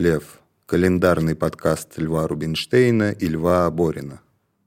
Лев», 0.00 0.40
календарный 0.66 1.34
подкаст 1.34 1.98
Льва 1.98 2.28
Рубинштейна 2.28 3.12
и 3.12 3.26
Льва 3.26 3.70
Борина. 3.70 4.20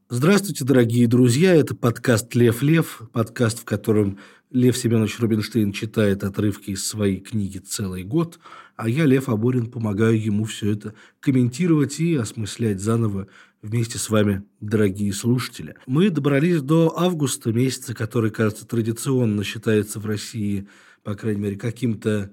Здравствуйте, 0.10 0.66
дорогие 0.66 1.08
друзья. 1.08 1.56
Это 1.56 1.74
подкаст 1.76 2.36
«Лев 2.36 2.62
Лев», 2.62 3.02
подкаст, 3.14 3.60
в 3.60 3.66
котором 3.66 4.18
Лев 4.50 4.78
Семенович 4.78 5.20
Рубинштейн 5.20 5.72
читает 5.72 6.24
отрывки 6.24 6.72
из 6.72 6.86
своей 6.86 7.20
книги 7.22 7.60
целый 7.60 8.04
год, 8.04 8.40
а 8.76 8.90
я, 8.90 9.06
Лев 9.06 9.30
Аборин, 9.30 9.72
помогаю 9.72 10.22
ему 10.22 10.44
все 10.44 10.72
это 10.72 10.94
комментировать 11.22 12.00
и 12.02 12.16
осмыслять 12.16 12.82
заново 12.82 13.28
вместе 13.62 13.98
с 13.98 14.10
вами, 14.10 14.44
дорогие 14.60 15.14
слушатели. 15.14 15.76
Мы 15.88 16.10
добрались 16.10 16.62
до 16.62 16.94
августа 16.98 17.54
месяца, 17.54 17.94
который, 17.94 18.32
кажется, 18.32 18.68
традиционно 18.68 19.44
считается 19.46 20.00
в 20.00 20.06
России, 20.06 20.68
по 21.04 21.16
крайней 21.16 21.42
мере, 21.42 21.56
каким-то 21.56 22.32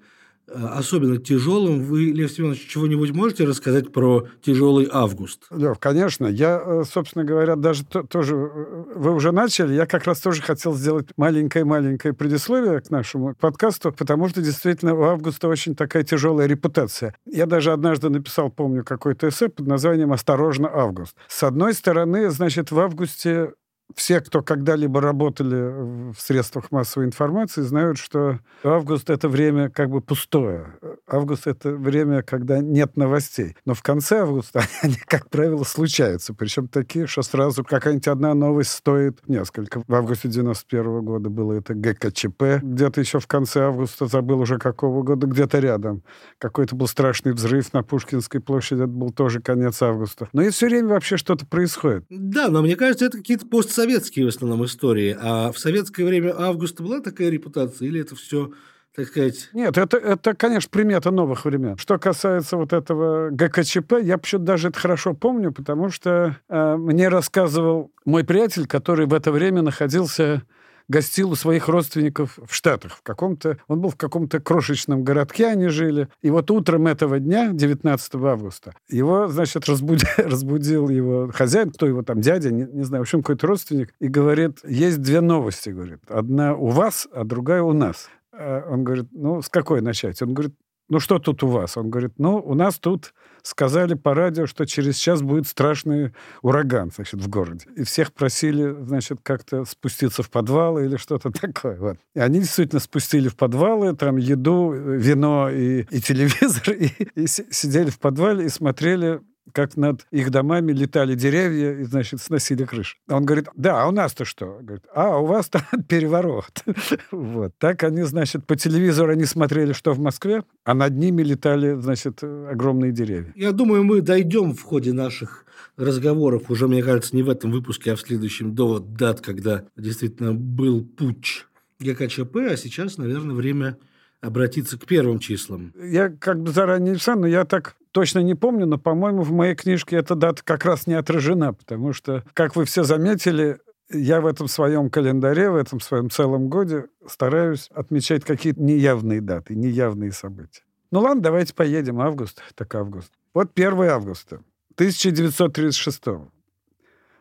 особенно 0.55 1.19
тяжелым. 1.19 1.83
Вы, 1.83 2.07
Лев 2.07 2.31
Семенович, 2.31 2.67
чего-нибудь 2.69 3.13
можете 3.13 3.45
рассказать 3.45 3.93
про 3.93 4.27
тяжелый 4.43 4.89
август? 4.91 5.47
Лев, 5.51 5.79
конечно. 5.79 6.27
Я, 6.27 6.63
э, 6.65 6.83
собственно 6.91 7.25
говоря, 7.25 7.57
даже 7.57 7.85
то, 7.85 8.03
тоже... 8.03 8.35
Э, 8.37 8.85
вы 8.95 9.13
уже 9.15 9.33
начали. 9.33 9.75
Я 9.75 9.87
как 9.87 10.05
раз 10.05 10.21
тоже 10.21 10.43
хотел 10.43 10.75
сделать 10.75 11.09
маленькое-маленькое 11.17 12.15
предисловие 12.15 12.81
к 12.81 12.91
нашему 12.91 13.35
подкасту, 13.35 13.93
потому 13.93 14.29
что 14.29 14.41
действительно 14.41 14.95
у 14.95 15.03
августа 15.03 15.49
очень 15.49 15.75
такая 15.75 16.03
тяжелая 16.03 16.47
репутация. 16.47 17.15
Я 17.27 17.47
даже 17.47 17.73
однажды 17.73 18.09
написал, 18.09 18.51
помню, 18.51 18.85
какой-то 18.85 19.29
эссе 19.29 19.49
под 19.49 19.67
названием 19.67 20.13
«Осторожно, 20.13 20.69
август». 20.73 21.17
С 21.29 21.43
одной 21.43 21.75
стороны, 21.75 22.31
значит, 22.31 22.71
в 22.71 22.79
августе 22.79 23.53
все, 23.95 24.21
кто 24.21 24.43
когда-либо 24.43 25.01
работали 25.01 26.13
в 26.13 26.17
средствах 26.19 26.71
массовой 26.71 27.07
информации, 27.07 27.63
знают, 27.63 27.99
что 27.99 28.39
август— 28.63 29.11
это 29.11 29.29
время 29.29 29.71
как 29.71 29.91
бы 29.91 30.01
пустое. 30.01 30.75
Август— 31.09 31.47
это 31.47 31.71
время, 31.71 32.23
когда 32.23 32.59
нет 32.59 32.97
новостей. 32.97 33.57
Но 33.65 33.75
в 33.75 33.83
конце 33.83 34.21
августа 34.21 34.63
они, 34.83 34.97
как 35.07 35.31
правило, 35.31 35.65
случаются. 35.65 36.35
Причем 36.35 36.69
такие, 36.69 37.07
что 37.07 37.23
сразу 37.23 37.65
какая-нибудь 37.65 38.09
одна 38.09 38.35
новость 38.35 38.71
стоит 38.71 39.21
несколько. 39.27 39.83
В 39.87 39.95
августе 39.95 40.29
91 40.29 40.85
-го 40.85 41.01
года 41.03 41.31
было 41.31 41.55
это 41.55 41.75
ГКЧП. 41.75 42.61
Где-то 42.63 43.01
еще 43.01 43.21
в 43.21 43.27
конце 43.27 43.67
августа, 43.67 44.07
забыл 44.07 44.41
уже 44.41 44.59
какого 44.59 45.03
года, 45.03 45.27
где-то 45.27 45.59
рядом. 45.59 46.03
Какой-то 46.39 46.77
был 46.77 46.87
страшный 46.87 47.33
взрыв 47.33 47.73
на 47.73 47.83
Пушкинской 47.83 48.41
площади. 48.41 48.83
Это 48.83 48.89
был 48.89 49.11
тоже 49.11 49.41
конец 49.41 49.81
августа. 49.83 50.29
Но 50.33 50.43
и 50.43 50.51
все 50.51 50.67
время 50.67 50.89
вообще 50.89 51.17
что-то 51.17 51.47
происходит. 51.47 52.05
Да, 52.11 52.49
но 52.49 52.63
мне 52.63 52.77
кажется, 52.77 53.07
это 53.07 53.19
какие-то 53.19 53.47
пост 53.47 53.71
советские 53.71 54.27
в 54.27 54.29
основном 54.29 54.65
истории. 54.65 55.17
А 55.21 55.53
в 55.53 55.59
советское 55.59 56.05
время 56.05 56.35
Августа 56.39 56.83
была 56.83 57.01
такая 57.01 57.31
репутация? 57.31 57.89
Или 57.89 58.01
это 58.01 58.15
все 58.17 58.53
так 58.99 59.07
сказать... 59.07 59.49
Нет, 59.53 59.79
это, 59.79 59.97
это, 59.97 60.35
конечно, 60.35 60.69
примета 60.73 61.13
новых 61.13 61.45
времен. 61.45 61.79
Что 61.79 61.99
касается 62.01 62.57
вот 62.57 62.73
этого 62.73 63.31
ГКЧП, 63.31 63.93
я 64.03 64.19
почему-то 64.19 64.47
даже 64.47 64.69
это 64.71 64.81
хорошо 64.81 65.15
помню, 65.15 65.53
потому 65.53 65.89
что 65.89 66.37
э, 66.49 66.77
мне 66.77 67.09
рассказывал 67.09 67.93
мой 68.05 68.25
приятель, 68.25 68.67
который 68.67 69.07
в 69.07 69.15
это 69.15 69.31
время 69.31 69.63
находился 69.63 70.43
гостил 70.89 71.31
у 71.31 71.35
своих 71.35 71.69
родственников 71.69 72.39
в 72.45 72.53
Штатах. 72.53 72.97
В 72.97 73.03
каком-то, 73.03 73.59
он 73.69 73.81
был 73.81 73.91
в 73.91 73.97
каком-то 73.97 74.41
крошечном 74.41 75.05
городке, 75.05 75.47
они 75.47 75.69
жили. 75.69 76.09
И 76.23 76.31
вот 76.31 76.51
утром 76.51 76.87
этого 76.87 77.21
дня, 77.21 77.51
19 77.53 78.15
августа, 78.15 78.75
его, 78.89 79.29
значит, 79.29 79.69
разбудил, 79.69 80.09
разбудил 80.17 80.89
его 80.89 81.31
хозяин, 81.33 81.71
кто 81.71 81.87
его 81.87 82.03
там, 82.03 82.21
дядя, 82.21 82.51
не, 82.51 82.65
не 82.65 82.85
знаю, 82.85 83.03
в 83.03 83.07
общем, 83.07 83.23
какой-то 83.23 83.47
родственник, 83.47 83.95
и 84.01 84.09
говорит, 84.09 84.61
есть 84.67 85.01
две 85.03 85.21
новости, 85.21 85.71
говорит. 85.71 86.01
Одна 86.09 86.55
у 86.55 86.69
вас, 86.69 87.07
а 87.13 87.25
другая 87.25 87.63
у 87.63 87.73
нас. 87.73 88.09
А 88.39 88.65
он 88.71 88.85
говорит, 88.85 89.09
ну, 89.11 89.43
с 89.43 89.49
какой 89.49 89.81
начать? 89.81 90.23
Он 90.23 90.33
говорит, 90.33 90.55
ну 90.89 91.01
что 91.01 91.19
тут 91.19 91.43
у 91.43 91.49
вас? 91.49 91.77
Он 91.77 91.91
говорит, 91.91 92.13
ну, 92.19 92.37
у 92.37 92.55
нас 92.55 92.79
тут 92.79 93.13
сказали 93.43 93.95
по 93.95 94.15
радио, 94.15 94.47
что 94.47 94.65
через 94.65 94.97
час 94.97 95.23
будет 95.23 95.47
страшный 95.47 96.13
ураган, 96.43 96.91
значит, 96.95 97.21
в 97.21 97.29
городе. 97.29 97.67
И 97.77 97.83
всех 97.83 98.13
просили, 98.13 98.75
значит, 98.85 99.19
как-то 99.23 99.65
спуститься 99.65 100.23
в 100.23 100.31
подвалы 100.31 100.85
или 100.85 100.97
что-то 100.97 101.31
такое. 101.33 101.77
Вот. 101.79 101.97
И 102.15 102.21
они 102.21 102.41
действительно 102.41 102.81
спустили 102.81 103.29
в 103.29 103.37
подвалы, 103.37 103.95
там 103.97 104.17
еду, 104.17 104.71
вино 104.73 105.51
и, 105.51 105.83
и 105.91 106.01
телевизор, 106.01 106.71
и, 106.73 106.91
и 107.15 107.27
сидели 107.27 107.91
в 107.91 107.99
подвале 107.99 108.47
и 108.47 108.49
смотрели 108.49 109.21
как 109.53 109.77
над 109.77 110.07
их 110.11 110.31
домами 110.31 110.73
летали 110.73 111.15
деревья 111.15 111.73
и, 111.73 111.85
значит, 111.85 112.21
сносили 112.21 112.65
крышу. 112.65 112.97
Он 113.09 113.25
говорит, 113.25 113.49
да, 113.55 113.83
а 113.83 113.89
у 113.89 113.91
нас-то 113.91 114.25
что? 114.25 114.59
Говорит, 114.61 114.85
а, 114.95 115.19
у 115.19 115.27
вас 115.27 115.49
там 115.49 115.63
переворот. 115.89 116.65
вот. 117.11 117.53
Так 117.59 117.83
они, 117.85 118.03
значит, 118.03 118.47
по 118.47 118.57
телевизору 118.57 119.13
они 119.13 119.25
смотрели, 119.25 119.73
что 119.73 119.93
в 119.93 119.99
Москве, 119.99 120.45
а 120.65 120.75
над 120.75 120.95
ними 120.95 121.23
летали, 121.23 121.75
значит, 121.81 122.23
огромные 122.23 122.93
деревья. 122.93 123.33
Я 123.37 123.53
думаю, 123.53 123.85
мы 123.85 124.01
дойдем 124.01 124.55
в 124.55 124.63
ходе 124.63 124.93
наших 124.93 125.45
разговоров, 125.77 126.51
уже, 126.51 126.69
мне 126.69 126.83
кажется, 126.83 127.15
не 127.15 127.23
в 127.23 127.31
этом 127.31 127.51
выпуске, 127.51 127.93
а 127.93 127.97
в 127.97 128.01
следующем, 128.01 128.55
до 128.55 128.79
дат, 128.79 129.21
когда 129.21 129.65
действительно 129.77 130.35
был 130.35 130.85
путь 130.85 131.47
ГКЧП, 131.81 132.37
а 132.51 132.57
сейчас, 132.57 132.99
наверное, 132.99 133.37
время 133.37 133.79
обратиться 134.21 134.79
к 134.79 134.87
первым 134.87 135.19
числам. 135.19 135.73
Я 135.81 136.09
как 136.09 136.43
бы 136.43 136.51
заранее 136.51 136.95
не 136.95 137.15
но 137.15 137.27
я 137.27 137.45
так 137.45 137.77
точно 137.93 138.21
не 138.21 138.35
помню, 138.35 138.67
но, 138.67 138.79
по-моему, 138.79 139.23
в 139.23 139.33
моей 139.33 139.55
книжке 139.55 139.97
эта 139.97 140.15
дата 140.15 140.43
как 140.45 140.65
раз 140.65 140.87
не 140.87 140.95
отражена, 140.95 141.53
потому 141.53 141.93
что, 141.93 142.25
как 142.35 142.57
вы 142.57 142.65
все 142.65 142.85
заметили, 142.85 143.59
я 143.91 144.21
в 144.21 144.27
этом 144.27 144.49
своем 144.49 144.91
календаре, 144.91 145.51
в 145.51 145.57
этом 145.57 145.81
своем 145.81 146.11
целом 146.11 146.49
годе 146.49 146.87
стараюсь 147.07 147.69
отмечать 147.75 148.25
какие-то 148.25 148.63
неявные 148.63 149.21
даты, 149.21 149.55
неявные 149.55 150.13
события. 150.13 150.63
Ну 150.91 151.01
ладно, 151.01 151.23
давайте 151.23 151.55
поедем. 151.55 152.01
Август, 152.01 152.43
так 152.55 152.75
август. 152.75 153.13
Вот 153.35 153.51
1 153.55 153.83
августа 153.83 154.43
1936 154.75 156.03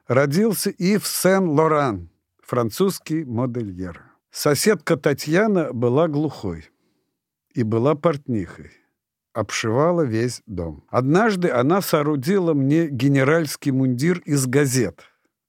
родился 0.07 0.69
Ив 0.69 1.05
Сен-Лоран, 1.05 2.09
французский 2.41 3.25
модельер. 3.25 4.03
Соседка 4.31 4.97
Татьяна 4.97 5.73
была 5.73 6.07
глухой 6.07 6.69
и 7.53 7.63
была 7.63 7.95
портнихой. 7.95 8.71
Обшивала 9.37 10.01
весь 10.01 10.41
дом. 10.47 10.83
Однажды 10.89 11.51
она 11.51 11.81
соорудила 11.81 12.55
мне 12.55 12.87
генеральский 12.87 13.71
мундир 13.71 14.17
из 14.25 14.47
газет. 14.47 15.01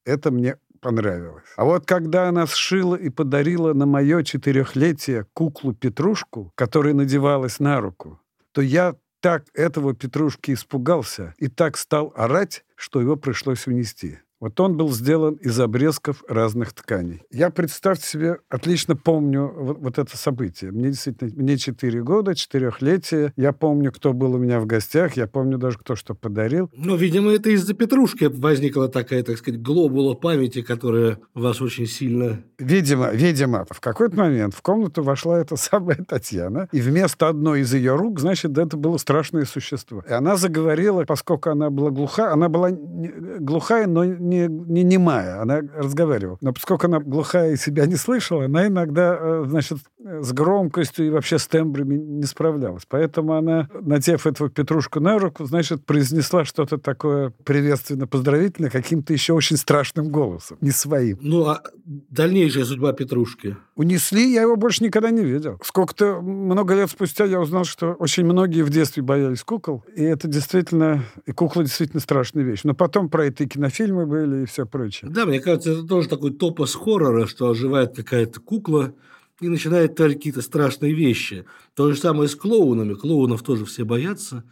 Это 0.04 0.31
мне 0.31 0.59
понравилось. 0.82 1.49
А 1.56 1.65
вот 1.65 1.87
когда 1.87 2.28
она 2.28 2.47
сшила 2.47 2.97
и 2.97 3.09
подарила 3.09 3.72
на 3.72 3.87
мое 3.87 4.25
четырехлетие 4.25 5.25
куклу 5.32 5.72
Петрушку, 5.72 6.53
которая 6.54 6.93
надевалась 6.93 7.60
на 7.60 7.81
руку, 7.81 8.21
то 8.53 8.60
я 8.60 8.94
так 9.21 9.47
этого 9.54 9.94
Петрушки 9.94 10.53
испугался 10.53 11.34
и 11.38 11.49
так 11.49 11.78
стал 11.78 12.12
орать, 12.15 12.66
что 12.76 13.00
его 13.00 13.16
пришлось 13.16 13.66
унести. 13.66 14.19
Вот 14.41 14.60
он 14.60 14.76
был 14.76 14.93
сделан 14.93 15.34
из 15.34 15.59
обрезков 15.59 16.22
разных 16.28 16.72
тканей. 16.72 17.22
Я, 17.31 17.50
представьте 17.50 18.06
себе, 18.06 18.38
отлично 18.49 18.94
помню 18.94 19.53
вот, 19.53 19.78
вот 19.78 19.99
это 19.99 20.16
событие. 20.16 20.71
Мне 20.71 20.91
действительно, 20.91 21.31
мне 21.34 21.56
4 21.56 22.03
года, 22.03 22.37
четырехлетие. 22.37 23.32
Я 23.37 23.53
помню, 23.53 23.91
кто 23.91 24.12
был 24.12 24.34
у 24.34 24.38
меня 24.38 24.60
в 24.60 24.66
гостях, 24.66 25.16
я 25.16 25.26
помню 25.26 25.59
даже, 25.59 25.78
кто 25.78 25.97
что 25.97 26.15
подарил. 26.15 26.71
Ну, 26.72 26.97
видимо, 26.97 27.32
это 27.32 27.50
из-за 27.50 27.75
Петрушки 27.75 28.25
возникла 28.25 28.88
такая, 28.88 29.25
так 29.25 29.38
сказать, 29.38 29.60
глобула 29.60 30.15
памяти, 30.15 30.62
которая 30.62 31.19
вас 31.34 31.60
очень 31.60 31.87
сильно... 31.87 32.41
Видимо, 32.59 33.10
видимо. 33.10 33.66
В 33.70 33.81
какой-то 33.81 34.16
момент 34.16 34.55
в 34.55 34.62
комнату 34.62 35.03
вошла 35.03 35.41
эта 35.41 35.56
самая 35.56 35.97
Татьяна, 35.97 36.69
и 36.70 36.81
вместо 36.81 37.28
одной 37.28 37.62
из 37.62 37.75
ее 37.75 37.97
рук, 37.97 38.20
значит, 38.20 38.56
это 38.56 38.76
было 38.76 38.99
страшное 38.99 39.44
существо. 39.44 40.05
И 40.09 40.12
она 40.12 40.37
заговорила, 40.37 41.05
поскольку 41.05 41.50
она 41.50 41.70
была 41.70 41.91
глуха, 41.91 42.32
она 42.32 42.49
была 42.49 42.70
глухая, 42.70 43.88
но 43.88 44.05
не, 44.28 44.48
не 44.48 44.82
немая, 44.82 45.40
она 45.40 45.60
разговаривала. 45.75 46.38
Но 46.40 46.52
поскольку 46.52 46.86
она 46.86 47.00
глухая 47.00 47.52
и 47.52 47.56
себя 47.56 47.86
не 47.86 47.96
слышала, 47.96 48.44
она 48.44 48.66
иногда, 48.66 49.16
э, 49.19 49.44
значит, 49.48 49.78
с 49.98 50.32
громкостью 50.32 51.06
и 51.06 51.10
вообще 51.10 51.38
с 51.38 51.46
тембрами 51.46 51.96
не 51.96 52.25
справлялась. 52.25 52.84
Поэтому 52.88 53.34
она, 53.34 53.69
надев 53.80 54.26
этого 54.26 54.50
Петрушку 54.50 55.00
на 55.00 55.19
руку, 55.19 55.44
значит, 55.44 55.84
произнесла 55.84 56.44
что-то 56.44 56.78
такое 56.78 57.32
приветственно-поздравительное 57.44 58.70
каким-то 58.70 59.12
еще 59.12 59.32
очень 59.32 59.56
страшным 59.56 60.08
голосом, 60.08 60.58
не 60.60 60.70
своим. 60.70 61.19
Ну, 61.20 61.46
а 61.46 61.62
дальнейшая 61.84 62.64
судьба 62.64 62.92
Петрушки? 62.92 63.56
Унесли, 63.76 64.32
я 64.32 64.42
его 64.42 64.56
больше 64.56 64.84
никогда 64.84 65.10
не 65.10 65.25
видел. 65.25 65.58
Сколько-то, 65.62 66.20
много 66.20 66.75
лет 66.75 66.90
спустя 66.90 67.25
я 67.25 67.40
узнал, 67.40 67.64
что 67.64 67.92
очень 67.92 68.25
многие 68.25 68.62
в 68.62 68.70
детстве 68.70 69.02
боялись 69.02 69.42
кукол, 69.42 69.84
и 69.94 70.02
это 70.02 70.28
действительно, 70.28 71.04
и 71.26 71.32
кукла 71.32 71.64
действительно 71.64 72.00
страшная 72.00 72.42
вещь. 72.42 72.60
Но 72.64 72.75
потом 72.75 73.08
про 73.08 73.26
это 73.26 73.44
и 73.44 73.46
кинофильмы 73.46 74.06
были, 74.06 74.18
и 74.25 74.44
все 74.47 74.67
прочее. 74.67 75.11
Да, 75.11 75.26
мне 75.26 75.41
кажется, 75.41 75.73
это 75.73 75.82
тоже 75.82 76.09
такой 76.09 76.32
топос 76.32 76.75
хоррора, 76.75 77.26
что 77.26 77.49
оживает 77.49 77.97
какая-то 77.97 78.41
кукла, 78.41 78.94
и 79.41 79.49
начинает 79.49 79.94
творить 79.94 80.17
какие-то 80.17 80.43
страшные 80.43 80.94
вещи. 80.94 81.44
То 81.75 81.93
же 81.93 81.99
самое 81.99 82.29
с 82.29 82.35
клоунами. 82.35 82.94
Клоунов 82.94 83.43
тоже 83.43 83.65
все 83.65 83.85
боятся. 83.85 84.44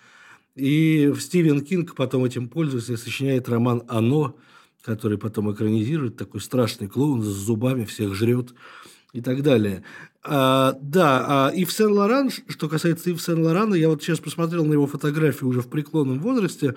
И 0.55 1.13
Стивен 1.19 1.61
Кинг 1.61 1.95
потом 1.95 2.25
этим 2.25 2.49
пользуется 2.49 2.93
и 2.93 2.97
сочиняет 2.97 3.49
роман 3.49 3.83
«Оно», 3.89 4.37
который 4.83 5.19
потом 5.19 5.53
экранизирует. 5.53 6.17
Такой 6.17 6.41
страшный 6.41 6.87
клоун 6.87 7.23
с 7.23 7.27
зубами, 7.27 7.85
всех 7.85 8.15
жрет. 8.15 8.55
и 9.17 9.23
так 9.23 9.43
далее. 9.43 9.83
А, 10.23 10.77
да, 10.83 11.25
а 11.49 11.51
Ив 11.55 11.73
Сен-Лоран, 11.73 12.31
что 12.49 12.69
касается 12.69 13.11
Ив 13.11 13.23
Сен-Лорана, 13.23 13.75
я 13.75 13.89
вот 13.89 14.03
сейчас 14.03 14.19
посмотрел 14.19 14.65
на 14.67 14.75
его 14.75 14.87
фотографию 14.87 15.49
уже 15.49 15.63
в 15.63 15.69
преклонном 15.69 16.21
возрасте, 16.21 16.75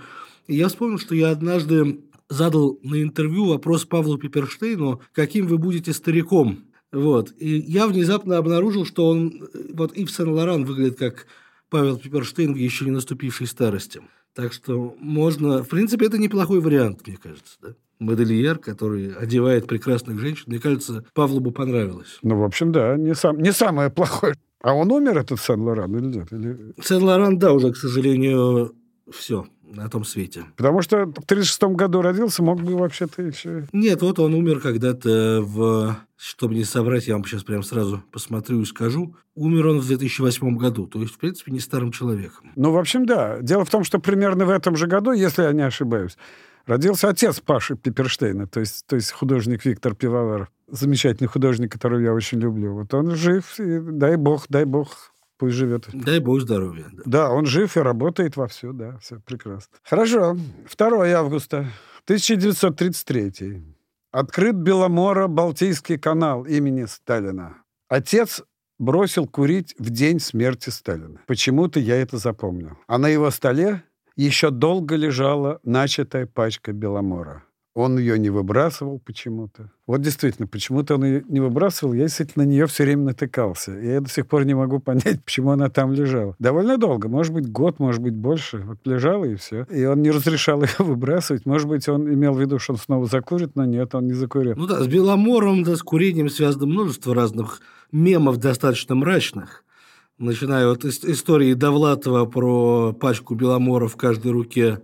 и 0.48 0.56
я 0.56 0.70
вспомнил, 0.70 1.00
что 1.00 1.16
я 1.16 1.32
однажды 1.32 2.00
задал 2.30 2.80
на 2.84 3.02
интервью 3.02 3.46
вопрос 3.46 3.86
Павлу 3.86 4.18
Пиперштейну, 4.18 5.02
каким 5.14 5.48
вы 5.48 5.58
будете 5.58 5.94
стариком. 5.94 6.66
Вот. 6.92 7.34
И 7.38 7.58
я 7.58 7.88
внезапно 7.88 8.38
обнаружил, 8.38 8.86
что 8.86 9.08
он, 9.08 9.50
вот 9.74 9.94
Ив 9.94 10.10
Сен-Лоран 10.10 10.66
выглядит 10.66 10.98
как 10.98 11.28
Павел 11.70 11.98
Пиперштейн 11.98 12.54
в 12.54 12.58
еще 12.58 12.86
не 12.86 12.92
наступившей 12.92 13.48
старости. 13.48 14.02
Так 14.34 14.54
что 14.54 14.96
можно... 15.00 15.64
В 15.64 15.68
принципе, 15.68 16.06
это 16.06 16.18
неплохой 16.18 16.62
вариант, 16.62 17.06
мне 17.06 17.18
кажется, 17.18 17.58
да? 17.62 17.76
модельер, 18.00 18.58
который 18.58 19.14
одевает 19.14 19.68
прекрасных 19.68 20.20
женщин. 20.20 20.46
Мне 20.48 20.60
кажется, 20.60 21.04
Павлу 21.14 21.42
бы 21.42 21.52
понравилось. 21.52 22.20
Ну, 22.22 22.38
в 22.38 22.44
общем, 22.44 22.72
да, 22.72 22.96
не, 22.96 23.14
сам, 23.14 23.40
не 23.40 23.52
самое 23.52 23.90
плохое. 23.90 24.36
А 24.62 24.74
он 24.74 24.92
умер, 24.92 25.18
этот 25.18 25.40
Сен-Лоран, 25.40 25.96
или 25.96 26.18
нет? 26.18 26.32
Или... 26.32 26.74
Сен-Лоран, 26.82 27.38
да, 27.38 27.54
уже, 27.54 27.72
к 27.72 27.78
сожалению, 27.78 28.74
все 29.12 29.48
на 29.64 29.90
том 29.90 30.04
свете. 30.04 30.46
Потому 30.56 30.82
что 30.82 30.98
в 30.98 31.24
1936 31.26 31.64
году 31.76 32.02
родился, 32.02 32.44
мог 32.44 32.62
бы 32.62 32.76
вообще-то 32.76 33.22
еще... 33.22 33.68
Нет, 33.72 34.02
вот 34.02 34.20
он 34.20 34.34
умер 34.34 34.60
когда-то 34.60 35.42
в... 35.42 35.96
Чтобы 36.18 36.56
не 36.56 36.66
соврать, 36.66 37.08
я 37.08 37.14
вам 37.14 37.24
сейчас 37.24 37.44
прям 37.44 37.64
сразу 37.64 38.04
посмотрю 38.12 38.62
и 38.62 38.66
скажу. 38.66 39.16
Умер 39.36 39.68
он 39.68 39.80
в 39.80 39.88
2008 39.88 40.58
году, 40.58 40.86
то 40.86 41.00
есть, 41.00 41.14
в 41.14 41.18
принципе, 41.18 41.52
не 41.52 41.60
старым 41.60 41.92
человеком. 41.92 42.52
Ну, 42.56 42.72
в 42.72 42.78
общем, 42.78 43.06
да. 43.06 43.40
Дело 43.42 43.64
в 43.64 43.70
том, 43.70 43.84
что 43.84 44.00
примерно 44.00 44.46
в 44.46 44.50
этом 44.50 44.76
же 44.76 44.88
году, 44.88 45.14
если 45.14 45.44
я 45.44 45.54
не 45.54 45.62
ошибаюсь, 45.62 46.18
Родился 46.70 47.10
отец 47.10 47.40
Паши 47.40 47.76
Пиперштейна, 47.76 48.46
то 48.46 48.60
есть, 48.60 48.86
то 48.86 48.96
есть 48.96 49.12
художник 49.12 49.66
Виктор 49.66 49.96
Пивовар. 49.96 50.52
Замечательный 50.68 51.26
художник, 51.26 51.72
которого 51.72 52.00
я 52.00 52.14
очень 52.14 52.40
люблю. 52.40 52.76
Вот 52.76 52.94
он 52.94 53.16
жив, 53.16 53.60
и 53.60 53.80
дай 53.80 54.18
бог, 54.18 54.46
дай 54.50 54.66
бог, 54.66 55.09
пусть 55.40 55.56
живет. 55.56 55.88
Дай 55.94 56.20
бог 56.20 56.42
здоровья. 56.42 56.86
Да. 56.92 57.04
да, 57.06 57.30
он 57.32 57.46
жив 57.46 57.76
и 57.78 57.80
работает 57.80 58.38
вовсю, 58.38 58.74
да, 58.74 58.98
все 59.00 59.20
прекрасно. 59.20 59.78
Хорошо. 59.84 60.38
2 60.78 61.08
августа 61.18 61.72
1933. 62.04 63.64
Открыт 64.12 64.56
Беломоро-Балтийский 64.56 65.98
канал 65.98 66.46
имени 66.46 66.86
Сталина. 66.86 67.58
Отец 67.88 68.44
бросил 68.78 69.28
курить 69.28 69.76
в 69.80 69.90
день 69.90 70.20
смерти 70.20 70.70
Сталина. 70.70 71.20
Почему-то 71.26 71.80
я 71.80 71.96
это 71.96 72.18
запомнил. 72.18 72.78
А 72.88 72.98
на 72.98 73.08
его 73.08 73.32
столе 73.32 73.84
еще 74.16 74.50
долго 74.52 74.96
лежала 74.96 75.60
начатая 75.64 76.26
пачка 76.26 76.74
Беломора. 76.74 77.44
Он 77.76 77.98
ее 78.00 78.18
не 78.18 78.30
выбрасывал 78.30 79.00
почему-то. 79.00 79.72
Вот 79.86 80.02
действительно, 80.02 80.48
почему-то 80.48 80.96
он 80.96 81.06
ее 81.06 81.24
не 81.30 81.40
выбрасывал, 81.40 81.94
я 81.94 82.04
действительно 82.04 82.46
на 82.46 82.50
нее 82.50 82.66
все 82.66 82.84
время 82.84 83.04
натыкался. 83.04 83.72
Я 83.72 84.02
до 84.02 84.10
сих 84.10 84.28
пор 84.28 84.46
не 84.46 84.56
могу 84.56 84.80
понять, 84.80 85.24
почему 85.24 85.52
она 85.52 85.70
там 85.70 85.94
лежала. 85.94 86.36
Довольно 86.40 86.78
долго, 86.78 87.08
может 87.08 87.34
быть, 87.34 87.50
год, 87.52 87.80
может 87.80 88.02
быть, 88.02 88.16
больше. 88.16 88.58
Вот 88.66 88.80
лежала 88.86 89.26
и 89.26 89.36
все. 89.36 89.66
И 89.70 89.86
он 89.86 90.02
не 90.02 90.12
разрешал 90.12 90.62
ее 90.64 90.70
выбрасывать. 90.80 91.46
Может 91.46 91.68
быть, 91.68 91.88
он 91.88 92.12
имел 92.12 92.34
в 92.34 92.42
виду, 92.42 92.60
что 92.60 92.74
он 92.74 92.80
снова 92.80 93.06
закурит, 93.06 93.56
но 93.56 93.66
нет, 93.66 93.94
он 93.94 94.08
не 94.08 94.14
закурил. 94.14 94.56
Ну 94.56 94.66
да, 94.66 94.84
с 94.84 94.88
Беломором, 94.88 95.64
да, 95.64 95.76
с 95.76 95.84
курением 95.84 96.30
связано 96.30 96.66
множество 96.66 97.14
разных 97.14 97.62
мемов 97.92 98.38
достаточно 98.38 98.96
мрачных 98.96 99.64
начиная 100.20 100.68
от 100.68 100.86
истории 100.86 101.54
Довлатова 101.54 102.26
про 102.26 102.94
пачку 102.94 103.36
беломора 103.36 103.88
в 103.88 103.96
каждой 103.96 104.32
руке 104.32 104.82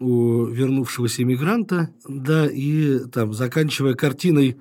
у 0.00 0.46
вернувшегося 0.46 1.22
иммигранта, 1.22 1.90
да, 2.08 2.46
и 2.46 3.00
там, 3.12 3.32
заканчивая 3.34 3.94
картиной 3.94 4.56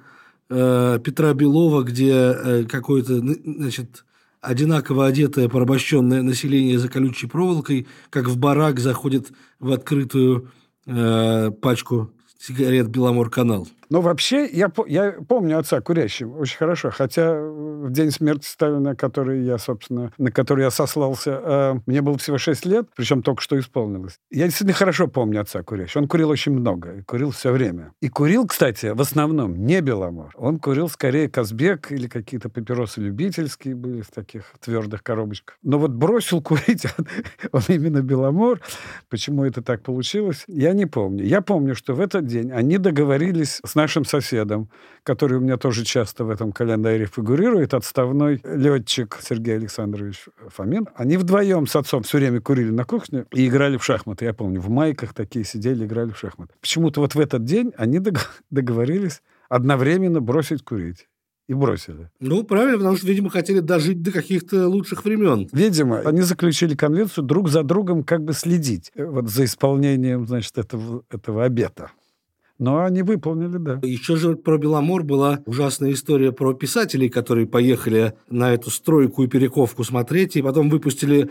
э, 0.50 1.00
Петра 1.04 1.34
Белова, 1.34 1.84
где 1.84 2.12
э, 2.12 2.64
какое-то, 2.66 3.18
значит, 3.18 4.06
одинаково 4.42 5.08
одетое 5.08 5.50
порабощенное 5.50 6.22
население 6.22 6.78
за 6.78 6.90
колючей 6.90 7.28
проволокой, 7.28 7.88
как 8.10 8.28
в 8.28 8.38
барак 8.38 8.80
заходит 8.80 9.32
в 9.60 9.72
открытую 9.72 10.52
э, 10.86 11.52
пачку 11.62 12.12
сигарет 12.38 12.88
«Беломор-канал». 12.90 13.68
Но 13.90 14.02
вообще, 14.02 14.46
я, 14.46 14.72
я 14.88 15.16
помню 15.28 15.58
отца 15.58 15.82
курящим 15.82 16.38
очень 16.38 16.58
хорошо, 16.58 16.92
хотя 16.92 17.34
в 17.34 17.92
день 17.92 18.12
смерти 18.12 18.46
Сталина, 18.46 18.96
который 18.96 19.44
я, 19.44 19.58
собственно, 19.58 20.12
на 20.18 20.32
который 20.32 20.64
я 20.64 20.72
сослался, 20.72 21.42
э, 21.44 21.80
мне 21.88 22.02
было 22.02 22.18
всего 22.18 22.38
6 22.38 22.66
лет, 22.66 22.88
причем 22.96 23.24
только 23.24 23.42
что 23.42 23.58
исполнилось. 23.58 24.20
Я 24.30 24.46
действительно 24.46 24.74
хорошо 24.74 25.08
помню 25.08 25.42
отца 25.42 25.64
курящего. 25.64 26.02
Он 26.02 26.08
курил 26.08 26.30
очень 26.30 26.52
много, 26.52 26.98
и 26.98 27.02
курил 27.02 27.32
все 27.32 27.52
время. 27.52 27.94
И 28.02 28.10
курил, 28.10 28.46
кстати, 28.46 28.88
в 28.88 29.02
основном 29.02 29.66
не 29.66 29.82
Беломор. 29.82 30.34
Он 30.36 30.60
курил 30.60 30.88
скорее 30.88 31.28
Казбек 31.28 31.92
или 31.92 32.08
какие-то 32.08 32.50
папиросы 32.50 33.02
любительские 33.02 33.76
были 33.76 34.02
в 34.02 34.12
таких 34.12 34.54
твердых 34.64 35.02
коробочках. 35.02 35.58
Но 35.64 35.80
вот 35.80 35.92
бросил 35.92 36.42
курить 36.44 36.86
он, 36.98 37.08
он 37.52 37.62
именно 37.68 38.02
Беломор. 38.02 38.60
Почему 39.10 39.46
это 39.46 39.64
так 39.64 39.82
получилось, 39.82 40.44
я 40.48 40.74
не 40.74 40.86
помню. 40.86 41.26
Я 41.26 41.42
помню, 41.42 41.74
что 41.74 41.96
в 41.96 42.02
этот 42.02 42.28
день 42.28 42.52
они 42.52 42.78
договорились 42.78 43.62
с 43.66 43.76
нашим 43.82 44.04
соседом, 44.04 44.70
который 45.04 45.38
у 45.38 45.42
меня 45.42 45.58
тоже 45.58 45.86
часто 45.86 46.26
в 46.26 46.30
этом 46.30 46.52
календаре 46.52 47.06
фигурирует, 47.06 47.74
отставной 47.74 48.42
летчик 48.44 49.18
Сергей 49.22 49.56
Александрович 49.56 50.26
Фомин. 50.50 50.88
Они 50.96 51.16
вдвоем 51.16 51.66
с 51.66 51.76
отцом 51.78 52.04
все 52.04 52.18
время 52.18 52.42
курили 52.42 52.72
на 52.72 52.84
кухне 52.84 53.26
и 53.34 53.48
играли 53.48 53.78
в 53.78 53.84
шахматы. 53.84 54.26
Я 54.26 54.34
помню, 54.34 54.60
в 54.60 54.70
майках 54.70 55.14
такие 55.14 55.46
сидели, 55.46 55.86
играли 55.86 56.12
в 56.12 56.18
шахматы. 56.18 56.54
Почему-то 56.60 57.00
вот 57.00 57.16
в 57.16 57.20
этот 57.20 57.46
день 57.46 57.72
они 57.78 58.02
договорились 58.50 59.22
одновременно 59.48 60.20
бросить 60.20 60.64
курить 60.64 61.08
и 61.50 61.54
бросили. 61.54 62.10
Ну, 62.20 62.44
правильно, 62.44 62.78
потому 62.78 62.98
что, 62.98 63.08
видимо, 63.08 63.30
хотели 63.32 63.60
дожить 63.60 64.04
до 64.04 64.12
каких-то 64.12 64.68
лучших 64.68 65.04
времен. 65.04 65.50
Видимо, 65.52 66.00
они 66.00 66.22
заключили 66.22 66.76
конвенцию 66.76 67.24
друг 67.24 67.50
за 67.50 67.64
другом 67.64 68.04
как 68.04 68.24
бы 68.24 68.34
следить 68.34 68.92
э, 68.94 69.04
вот 69.06 69.30
за 69.30 69.46
исполнением, 69.46 70.28
значит, 70.28 70.58
этого, 70.58 71.04
этого 71.10 71.46
обета. 71.46 71.92
Но 72.60 72.84
они 72.84 73.04
выполнили, 73.04 73.58
да. 73.58 73.80
Еще 73.84 74.18
же 74.18 74.36
про 74.36 74.58
Беломор 74.58 75.04
была 75.04 75.40
ужасная 75.46 75.94
история 75.94 76.34
про 76.34 76.54
писателей, 76.54 77.10
которые 77.10 77.48
поехали 77.48 78.14
на 78.30 78.54
эту 78.54 78.70
стройку 78.70 79.24
и 79.24 79.28
перековку 79.28 79.86
смотреть, 79.86 80.36
и 80.36 80.42
потом 80.42 80.70
выпустили 80.70 81.30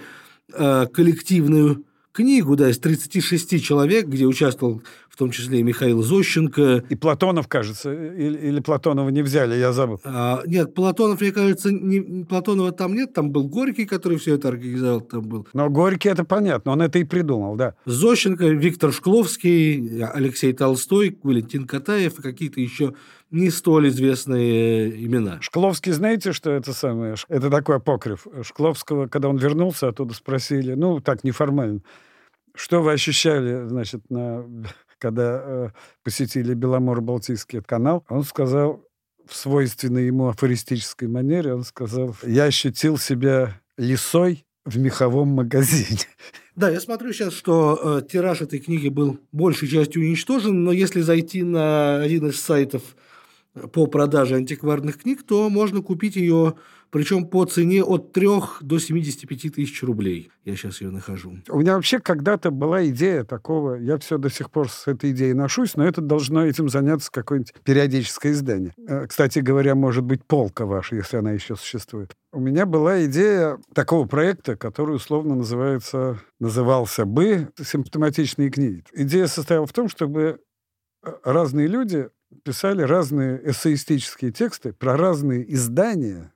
э, 0.54 0.86
коллективную 0.86 1.84
книгу, 2.12 2.56
да, 2.56 2.70
из 2.70 2.78
36 2.78 3.62
человек, 3.62 4.06
где 4.06 4.26
участвовал 4.26 4.82
в 5.08 5.16
том 5.18 5.32
числе 5.32 5.58
и 5.58 5.62
Михаил 5.64 6.00
Зощенко. 6.00 6.84
И 6.88 6.94
Платонов, 6.94 7.48
кажется, 7.48 7.92
или, 7.92 8.38
или 8.38 8.60
Платонова 8.60 9.08
не 9.08 9.22
взяли, 9.22 9.56
я 9.56 9.72
забыл. 9.72 10.00
А, 10.04 10.42
нет, 10.46 10.74
Платонов, 10.74 11.20
мне 11.20 11.32
кажется, 11.32 11.72
не, 11.72 12.24
Платонова 12.24 12.70
там 12.70 12.94
нет, 12.94 13.14
там 13.14 13.32
был 13.32 13.48
Горький, 13.48 13.84
который 13.84 14.18
все 14.18 14.36
это 14.36 14.46
организовал, 14.46 15.00
там 15.00 15.22
был. 15.22 15.48
Но 15.54 15.68
Горький, 15.70 16.08
это 16.08 16.22
понятно, 16.22 16.70
он 16.70 16.82
это 16.82 17.00
и 17.00 17.04
придумал, 17.04 17.56
да. 17.56 17.74
Зощенко, 17.84 18.46
Виктор 18.46 18.92
Шкловский, 18.92 20.04
Алексей 20.04 20.52
Толстой, 20.52 21.18
Валентин 21.24 21.66
Катаев 21.66 22.20
и 22.20 22.22
какие-то 22.22 22.60
еще 22.60 22.94
не 23.30 23.50
столь 23.50 23.88
известные 23.88 25.04
имена. 25.04 25.38
Шкловский, 25.40 25.92
знаете, 25.92 26.32
что 26.32 26.50
это 26.50 26.72
самое? 26.72 27.14
Это 27.28 27.50
такой 27.50 27.76
апокриф. 27.76 28.26
Шкловского, 28.42 29.06
когда 29.06 29.28
он 29.28 29.36
вернулся, 29.36 29.88
оттуда 29.88 30.14
спросили, 30.14 30.74
ну, 30.74 31.00
так, 31.00 31.24
неформально, 31.24 31.82
что 32.54 32.82
вы 32.82 32.92
ощущали, 32.92 33.66
значит, 33.68 34.02
на, 34.10 34.44
когда 34.98 35.42
э, 35.44 35.68
посетили 36.02 36.54
Беломор-Балтийский 36.54 37.62
канал? 37.62 38.04
Он 38.08 38.24
сказал 38.24 38.84
в 39.26 39.36
свойственной 39.36 40.06
ему 40.06 40.28
афористической 40.28 41.06
манере, 41.06 41.54
он 41.54 41.62
сказал, 41.64 42.16
я 42.22 42.44
ощутил 42.44 42.96
себя 42.96 43.60
лисой 43.76 44.46
в 44.64 44.78
меховом 44.78 45.28
магазине. 45.28 46.00
Да, 46.56 46.68
я 46.68 46.80
смотрю 46.80 47.12
сейчас, 47.12 47.34
что 47.34 48.00
э, 48.00 48.02
тираж 48.10 48.40
этой 48.40 48.58
книги 48.58 48.88
был 48.88 49.20
большей 49.30 49.68
частью 49.68 50.02
уничтожен, 50.02 50.64
но 50.64 50.72
если 50.72 51.02
зайти 51.02 51.44
на 51.44 52.02
один 52.02 52.26
из 52.26 52.40
сайтов 52.40 52.82
по 53.72 53.86
продаже 53.86 54.36
антикварных 54.36 54.98
книг, 54.98 55.22
то 55.26 55.48
можно 55.48 55.82
купить 55.82 56.16
ее, 56.16 56.54
причем 56.90 57.26
по 57.26 57.44
цене 57.44 57.82
от 57.82 58.12
3 58.12 58.28
до 58.62 58.78
75 58.78 59.54
тысяч 59.54 59.82
рублей. 59.82 60.30
Я 60.44 60.56
сейчас 60.56 60.80
ее 60.80 60.90
нахожу. 60.90 61.38
У 61.48 61.60
меня 61.60 61.74
вообще 61.74 61.98
когда-то 61.98 62.50
была 62.50 62.86
идея 62.88 63.24
такого, 63.24 63.74
я 63.74 63.98
все 63.98 64.18
до 64.18 64.30
сих 64.30 64.50
пор 64.50 64.70
с 64.70 64.86
этой 64.86 65.10
идеей 65.10 65.34
ношусь, 65.34 65.76
но 65.76 65.86
это 65.86 66.00
должно 66.00 66.46
этим 66.46 66.68
заняться 66.68 67.10
какое-нибудь 67.12 67.54
периодическое 67.64 68.32
издание. 68.32 68.72
Э, 68.86 69.06
кстати 69.06 69.40
говоря, 69.40 69.74
может 69.74 70.04
быть, 70.04 70.24
полка 70.24 70.64
ваша, 70.64 70.96
если 70.96 71.16
она 71.16 71.32
еще 71.32 71.56
существует. 71.56 72.14
У 72.32 72.40
меня 72.40 72.66
была 72.66 73.04
идея 73.06 73.58
такого 73.74 74.06
проекта, 74.06 74.56
который 74.56 74.96
условно 74.96 75.34
называется, 75.34 76.20
назывался 76.40 77.04
бы 77.04 77.48
«Симптоматичные 77.60 78.50
книги». 78.50 78.84
Идея 78.92 79.26
состояла 79.26 79.66
в 79.66 79.72
том, 79.72 79.88
чтобы 79.88 80.40
э, 81.02 81.12
разные 81.24 81.66
люди 81.66 82.08
писали 82.42 82.82
разные 82.82 83.40
эссеистические 83.50 84.32
тексты 84.32 84.72
про 84.72 84.96
разные 84.96 85.52
издания 85.52 86.32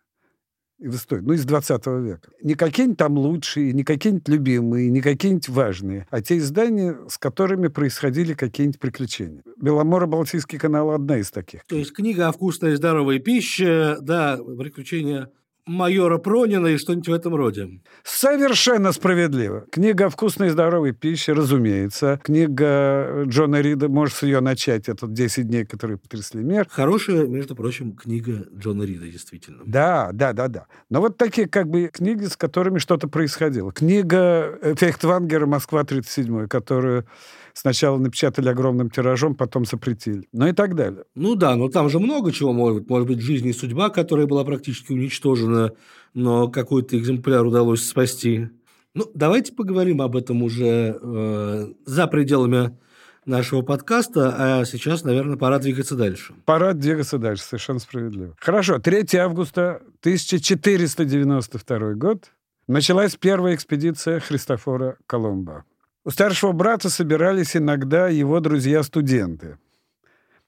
в 0.78 0.96
истории, 0.96 1.22
ну, 1.22 1.32
из 1.34 1.44
20 1.44 1.86
века. 1.86 2.30
Не 2.42 2.54
какие-нибудь 2.54 2.98
там 2.98 3.16
лучшие, 3.16 3.72
не 3.72 3.84
какие-нибудь 3.84 4.28
любимые, 4.28 4.90
не 4.90 5.00
какие-нибудь 5.00 5.48
важные, 5.48 6.06
а 6.10 6.20
те 6.20 6.38
издания, 6.38 6.98
с 7.08 7.18
которыми 7.18 7.68
происходили 7.68 8.34
какие-нибудь 8.34 8.80
приключения. 8.80 9.42
Беломоро-Балтийский 9.60 10.58
канал– 10.58 10.90
одна 10.92 11.18
из 11.18 11.30
таких. 11.30 11.64
То 11.66 11.76
есть 11.76 11.92
книга 11.92 12.28
о 12.28 12.32
вкусной 12.32 12.72
и 12.72 12.76
здоровой 12.76 13.20
пище, 13.20 13.98
да, 14.00 14.36
приключения 14.36 15.30
майора 15.66 16.18
Пронина 16.18 16.68
и 16.68 16.76
что-нибудь 16.76 17.08
в 17.08 17.12
этом 17.12 17.34
роде. 17.34 17.80
Совершенно 18.02 18.92
справедливо. 18.92 19.64
Книга 19.70 20.06
о 20.06 20.08
вкусной 20.08 20.48
и 20.48 20.50
здоровой 20.50 20.92
пище, 20.92 21.32
разумеется. 21.32 22.20
Книга 22.22 23.24
Джона 23.26 23.60
Рида, 23.60 23.88
можешь 23.88 24.16
с 24.16 24.22
ее 24.22 24.40
начать, 24.40 24.88
это 24.88 25.06
«10 25.06 25.42
дней, 25.42 25.64
которые 25.64 25.98
потрясли 25.98 26.42
мир». 26.42 26.66
Хорошая, 26.68 27.26
между 27.26 27.54
прочим, 27.54 27.92
книга 27.92 28.44
Джона 28.56 28.82
Рида, 28.82 29.06
действительно. 29.06 29.62
Да, 29.64 30.10
да, 30.12 30.32
да, 30.32 30.48
да. 30.48 30.66
Но 30.90 31.00
вот 31.00 31.16
такие 31.16 31.48
как 31.48 31.68
бы 31.68 31.88
книги, 31.92 32.24
с 32.24 32.36
которыми 32.36 32.78
что-то 32.78 33.08
происходило. 33.08 33.72
Книга 33.72 34.58
Фейхтвангера 34.76 35.46
«Москва 35.46 35.82
37», 35.82 36.48
которую 36.48 37.06
сначала 37.54 37.98
напечатали 37.98 38.48
огромным 38.48 38.90
тиражом, 38.90 39.34
потом 39.34 39.64
запретили. 39.64 40.28
Ну 40.32 40.46
и 40.46 40.52
так 40.52 40.74
далее. 40.74 41.04
Ну 41.14 41.34
да, 41.34 41.56
но 41.56 41.68
там 41.68 41.88
же 41.88 41.98
много 41.98 42.32
чего 42.32 42.52
может 42.52 42.80
быть. 42.80 42.90
Может 42.90 43.08
быть, 43.08 43.20
жизнь 43.20 43.48
и 43.48 43.52
судьба, 43.52 43.90
которая 43.90 44.26
была 44.26 44.44
практически 44.44 44.92
уничтожена, 44.92 45.72
но 46.14 46.48
какой-то 46.48 46.98
экземпляр 46.98 47.44
удалось 47.46 47.84
спасти. 47.84 48.48
Ну, 48.94 49.10
давайте 49.14 49.54
поговорим 49.54 50.02
об 50.02 50.16
этом 50.16 50.42
уже 50.42 50.98
э, 51.00 51.72
за 51.86 52.06
пределами 52.08 52.76
нашего 53.24 53.62
подкаста, 53.62 54.34
а 54.36 54.64
сейчас, 54.64 55.04
наверное, 55.04 55.36
пора 55.36 55.58
двигаться 55.58 55.94
дальше. 55.96 56.34
Пора 56.44 56.72
двигаться 56.72 57.18
дальше, 57.18 57.44
совершенно 57.44 57.78
справедливо. 57.78 58.34
Хорошо, 58.38 58.78
3 58.78 59.06
августа 59.18 59.80
1492 60.00 61.94
год 61.94 62.30
началась 62.66 63.16
первая 63.16 63.54
экспедиция 63.54 64.20
Христофора 64.20 64.96
Колумба. 65.06 65.64
У 66.04 66.10
старшего 66.10 66.50
брата 66.50 66.90
собирались 66.90 67.56
иногда 67.56 68.08
его 68.08 68.40
друзья-студенты. 68.40 69.58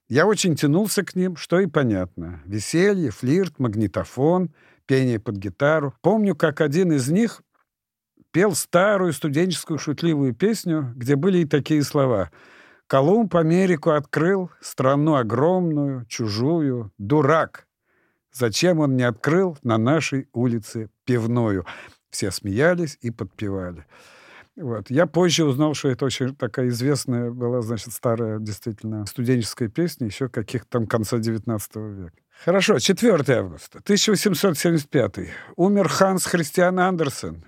Я 0.08 0.26
очень 0.26 0.56
тянулся 0.56 1.04
к 1.04 1.14
ним, 1.14 1.36
что 1.36 1.60
и 1.60 1.66
понятно. 1.66 2.42
Веселье, 2.44 3.10
флирт, 3.10 3.60
магнитофон, 3.60 4.50
пение 4.86 5.20
под 5.20 5.36
гитару. 5.36 5.94
Помню, 6.02 6.34
как 6.34 6.60
один 6.60 6.92
из 6.92 7.08
них 7.08 7.42
пел 8.32 8.56
старую 8.56 9.12
студенческую 9.12 9.78
шутливую 9.78 10.34
песню, 10.34 10.92
где 10.96 11.14
были 11.14 11.38
и 11.38 11.44
такие 11.46 11.84
слова. 11.84 12.32
«Колумб 12.88 13.34
Америку 13.36 13.90
открыл, 13.90 14.50
страну 14.60 15.14
огромную, 15.14 16.04
чужую, 16.06 16.92
дурак. 16.98 17.66
Зачем 18.32 18.80
он 18.80 18.96
не 18.96 19.04
открыл 19.04 19.56
на 19.62 19.78
нашей 19.78 20.28
улице 20.32 20.90
пивную?» 21.04 21.64
Все 22.10 22.30
смеялись 22.30 22.98
и 23.00 23.10
подпевали. 23.10 23.86
Вот. 24.56 24.88
Я 24.88 25.06
позже 25.06 25.44
узнал, 25.44 25.74
что 25.74 25.88
это 25.88 26.04
очень 26.04 26.34
такая 26.36 26.68
известная 26.68 27.30
была, 27.30 27.60
значит, 27.60 27.92
старая 27.92 28.38
действительно 28.38 29.04
студенческая 29.06 29.68
песня 29.68 30.06
еще 30.06 30.28
каких-то 30.28 30.68
там 30.70 30.86
конца 30.86 31.18
19 31.18 31.76
века. 31.76 32.12
Хорошо, 32.44 32.78
4 32.78 33.12
августа 33.38 33.78
1875. 33.78 35.28
Умер 35.56 35.88
Ханс 35.88 36.26
Христиан 36.26 36.78
Андерсен, 36.78 37.44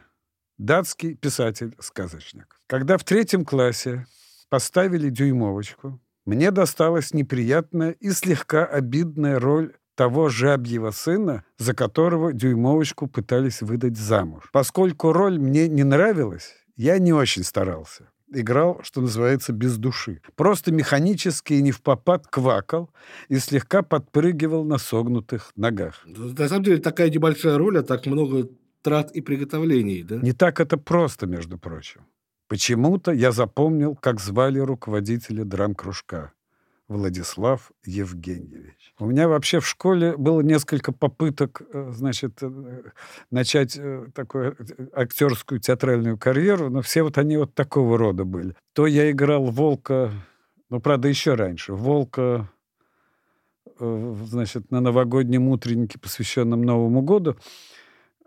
датский 0.59 1.15
писатель-сказочник. 1.15 2.61
Когда 2.67 2.99
в 2.99 3.05
третьем 3.05 3.45
классе 3.45 4.07
поставили 4.49 5.09
дюймовочку, 5.09 6.01
мне 6.25 6.51
досталась 6.51 7.15
неприятная 7.15 7.93
и 7.93 8.11
слегка 8.11 8.65
обидная 8.65 9.39
роль 9.39 9.75
того 9.95 10.29
жабьего 10.29 10.91
сына, 10.91 11.45
за 11.57 11.73
которого 11.73 12.33
дюймовочку 12.33 13.07
пытались 13.07 13.63
выдать 13.63 13.97
замуж. 13.97 14.49
Поскольку 14.53 15.13
роль 15.13 15.39
мне 15.39 15.69
не 15.69 15.85
нравилась, 15.85 16.66
я 16.77 16.99
не 16.99 17.13
очень 17.13 17.43
старался. 17.43 18.11
Играл, 18.33 18.81
что 18.83 19.01
называется, 19.01 19.53
без 19.53 19.79
души. 19.79 20.21
Просто 20.35 20.73
механически 20.73 21.55
и 21.55 21.63
не 21.63 21.71
в 21.71 21.81
попад 21.81 22.27
квакал 22.27 22.91
и 23.29 23.39
слегка 23.39 23.83
подпрыгивал 23.83 24.65
на 24.65 24.79
согнутых 24.79 25.53
ногах. 25.57 26.05
На 26.05 26.49
самом 26.49 26.65
деле 26.65 26.79
такая 26.79 27.09
небольшая 27.09 27.57
роль, 27.57 27.79
а 27.79 27.83
так 27.83 28.07
много 28.07 28.49
трат 28.83 29.13
и 29.13 29.21
приготовлений, 29.21 30.03
да? 30.03 30.17
Не 30.17 30.33
так 30.33 30.61
это 30.61 30.77
просто, 30.77 31.27
между 31.27 31.57
прочим. 31.57 32.03
Почему-то 32.49 33.13
я 33.13 33.33
запомнил, 33.33 33.97
как 33.97 34.21
звали 34.21 34.59
руководителя 34.59 35.45
драм-кружка. 35.45 36.33
Владислав 36.89 37.73
Евгеньевич. 37.85 38.95
У 38.99 39.07
меня 39.07 39.29
вообще 39.29 39.59
в 39.59 39.67
школе 39.67 40.17
было 40.17 40.41
несколько 40.41 40.93
попыток, 40.93 41.63
э, 41.73 41.91
значит, 41.93 42.39
э, 42.43 42.83
начать 43.31 43.77
э, 43.77 44.07
такую 44.15 44.57
актерскую 44.93 45.61
театральную 45.61 46.17
карьеру, 46.17 46.71
но 46.71 46.83
все 46.83 47.03
вот 47.03 47.19
они 47.19 47.39
вот 47.39 47.55
такого 47.55 47.99
рода 47.99 48.25
были. 48.25 48.55
То 48.73 48.87
я 48.87 49.11
играл 49.11 49.47
Волка, 49.47 50.13
ну, 50.71 50.81
правда, 50.81 51.09
еще 51.09 51.35
раньше, 51.35 51.73
Волка, 51.73 52.49
значит, 53.79 54.71
на 54.71 54.81
новогоднем 54.81 55.49
утреннике, 55.49 55.99
посвященном 55.99 56.63
Новому 56.63 57.03
году. 57.03 57.37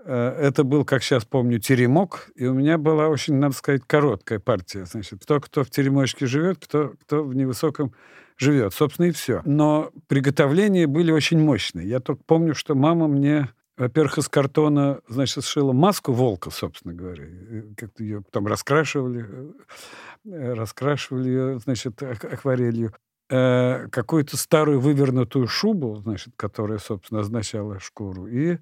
Это 0.05 0.63
был, 0.63 0.85
как 0.85 1.03
сейчас 1.03 1.25
помню, 1.25 1.59
теремок, 1.59 2.29
и 2.35 2.45
у 2.45 2.53
меня 2.53 2.77
была 2.77 3.09
очень, 3.09 3.35
надо 3.35 3.53
сказать, 3.55 3.81
короткая 3.85 4.39
партия. 4.39 4.85
Значит, 4.85 5.23
кто, 5.23 5.39
кто 5.39 5.63
в 5.63 5.69
теремочке 5.69 6.25
живет, 6.25 6.65
кто, 6.65 6.93
кто 7.01 7.23
в 7.23 7.35
невысоком 7.35 7.93
живет. 8.37 8.73
Собственно, 8.73 9.07
и 9.07 9.11
все. 9.11 9.41
Но 9.45 9.91
приготовления 10.07 10.87
были 10.87 11.11
очень 11.11 11.39
мощные. 11.39 11.87
Я 11.87 11.99
только 11.99 12.23
помню, 12.25 12.55
что 12.55 12.75
мама 12.75 13.07
мне 13.07 13.49
во-первых, 13.79 14.17
из 14.17 14.27
картона, 14.27 14.99
значит, 15.07 15.45
сшила 15.45 15.71
маску 15.71 16.11
волка, 16.11 16.49
собственно 16.49 16.93
говоря. 16.93 17.23
Как-то 17.77 18.03
ее 18.03 18.21
потом 18.21 18.45
раскрашивали, 18.47 19.25
э, 20.25 20.53
раскрашивали 20.53 21.29
ее, 21.29 21.59
значит, 21.59 22.03
акварелью. 22.03 22.93
Э, 23.29 23.87
какую-то 23.87 24.35
старую 24.35 24.81
вывернутую 24.81 25.47
шубу, 25.47 25.95
значит, 25.95 26.33
которая, 26.35 26.79
собственно, 26.79 27.21
означала 27.21 27.79
шкуру. 27.79 28.27
И, 28.27 28.55
э, 28.55 28.57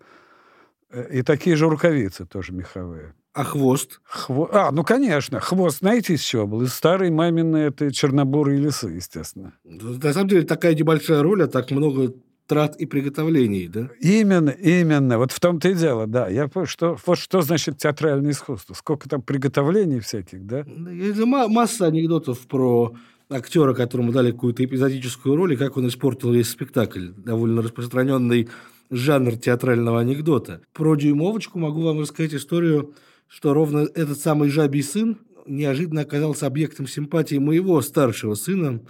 и 1.11 1.21
такие 1.21 1.55
же 1.55 1.67
рукавицы 1.69 2.25
тоже 2.25 2.53
меховые. 2.53 3.13
А 3.33 3.43
хвост? 3.43 4.01
Хво... 4.03 4.49
А, 4.51 4.71
ну, 4.71 4.83
конечно. 4.83 5.39
Хвост, 5.39 5.79
знаете, 5.79 6.15
из 6.15 6.21
чего 6.21 6.47
был? 6.47 6.63
Из 6.63 6.73
старой 6.73 7.11
маминой 7.11 7.67
это 7.67 7.91
чернобурые 7.91 8.59
лесы, 8.59 8.87
естественно. 8.87 9.53
На 9.63 10.11
самом 10.11 10.29
деле, 10.29 10.41
такая 10.41 10.73
небольшая 10.73 11.21
роль, 11.21 11.43
а 11.43 11.47
так 11.47 11.69
много 11.69 12.13
трат 12.47 12.77
и 12.77 12.87
приготовлений, 12.87 13.67
да? 13.67 13.89
Именно, 13.99 14.49
именно. 14.49 15.19
Вот 15.19 15.31
в 15.31 15.39
том-то 15.39 15.69
и 15.69 15.75
дело, 15.75 16.07
да. 16.07 16.29
Я 16.29 16.49
что, 16.65 16.97
вот 17.05 17.19
что 17.19 17.41
значит 17.41 17.77
театральное 17.77 18.31
искусство. 18.31 18.73
Сколько 18.73 19.07
там 19.07 19.21
приготовлений 19.21 19.99
всяких, 19.99 20.45
да? 20.47 20.65
Есть 20.91 21.19
масса 21.19 21.85
анекдотов 21.85 22.39
про 22.47 22.95
актера, 23.29 23.73
которому 23.73 24.11
дали 24.11 24.31
какую-то 24.31 24.63
эпизодическую 24.63 25.35
роль, 25.35 25.53
и 25.53 25.57
как 25.57 25.77
он 25.77 25.87
испортил 25.87 26.31
весь 26.31 26.49
спектакль. 26.49 27.09
Довольно 27.15 27.61
распространенный 27.61 28.49
жанр 28.89 29.37
театрального 29.37 29.99
анекдота. 29.99 30.61
Про 30.73 30.95
дюймовочку 30.95 31.59
могу 31.59 31.81
вам 31.81 31.99
рассказать 31.99 32.33
историю 32.33 32.93
что 33.27 33.53
ровно 33.53 33.87
этот 33.93 34.19
самый 34.19 34.49
жабий 34.49 34.83
сын 34.83 35.19
неожиданно 35.45 36.01
оказался 36.01 36.47
объектом 36.47 36.87
симпатии 36.87 37.35
моего 37.35 37.81
старшего 37.81 38.35
сына. 38.35 38.81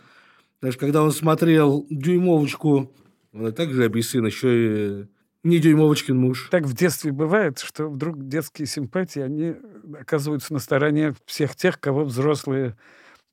Даже 0.62 0.78
когда 0.78 1.04
он 1.04 1.12
смотрел 1.12 1.86
«Дюймовочку», 1.90 2.94
он 3.34 3.48
и 3.48 3.52
так 3.52 3.72
жабий 3.72 4.02
сын, 4.02 4.26
еще 4.26 5.04
и 5.04 5.08
не 5.44 5.60
Дюймовочкин 5.60 6.18
муж. 6.18 6.48
Так 6.50 6.64
в 6.64 6.74
детстве 6.74 7.12
бывает, 7.12 7.60
что 7.60 7.90
вдруг 7.90 8.28
детские 8.28 8.68
симпатии, 8.68 9.20
они 9.20 9.54
оказываются 10.00 10.54
на 10.54 10.60
стороне 10.60 11.14
всех 11.26 11.56
тех, 11.56 11.80
кого 11.80 12.04
взрослые 12.04 12.76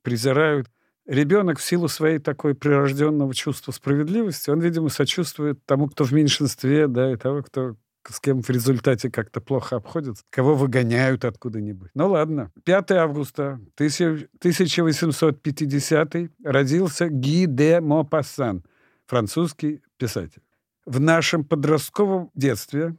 презирают. 0.02 0.68
Ребенок 1.06 1.58
в 1.58 1.62
силу 1.62 1.88
своей 1.88 2.18
такой 2.18 2.54
прирожденного 2.54 3.34
чувства 3.34 3.72
справедливости, 3.72 4.50
он, 4.50 4.60
видимо, 4.60 4.88
сочувствует 4.88 5.64
тому, 5.66 5.88
кто 5.88 6.04
в 6.04 6.12
меньшинстве, 6.12 6.88
да, 6.88 7.12
и 7.12 7.16
того, 7.16 7.42
кто 7.42 7.76
с 8.08 8.20
кем 8.20 8.42
в 8.42 8.50
результате 8.50 9.10
как-то 9.10 9.40
плохо 9.40 9.76
обходятся, 9.76 10.24
кого 10.30 10.54
выгоняют 10.54 11.24
откуда-нибудь. 11.24 11.90
Ну 11.94 12.10
ладно. 12.10 12.52
5 12.64 12.90
августа 12.92 13.60
1850 13.74 16.14
родился 16.44 17.08
Ги 17.08 17.46
де 17.46 17.80
Мопассан, 17.80 18.62
французский 19.06 19.82
писатель. 19.96 20.42
В 20.86 21.00
нашем 21.00 21.44
подростковом 21.44 22.30
детстве 22.34 22.94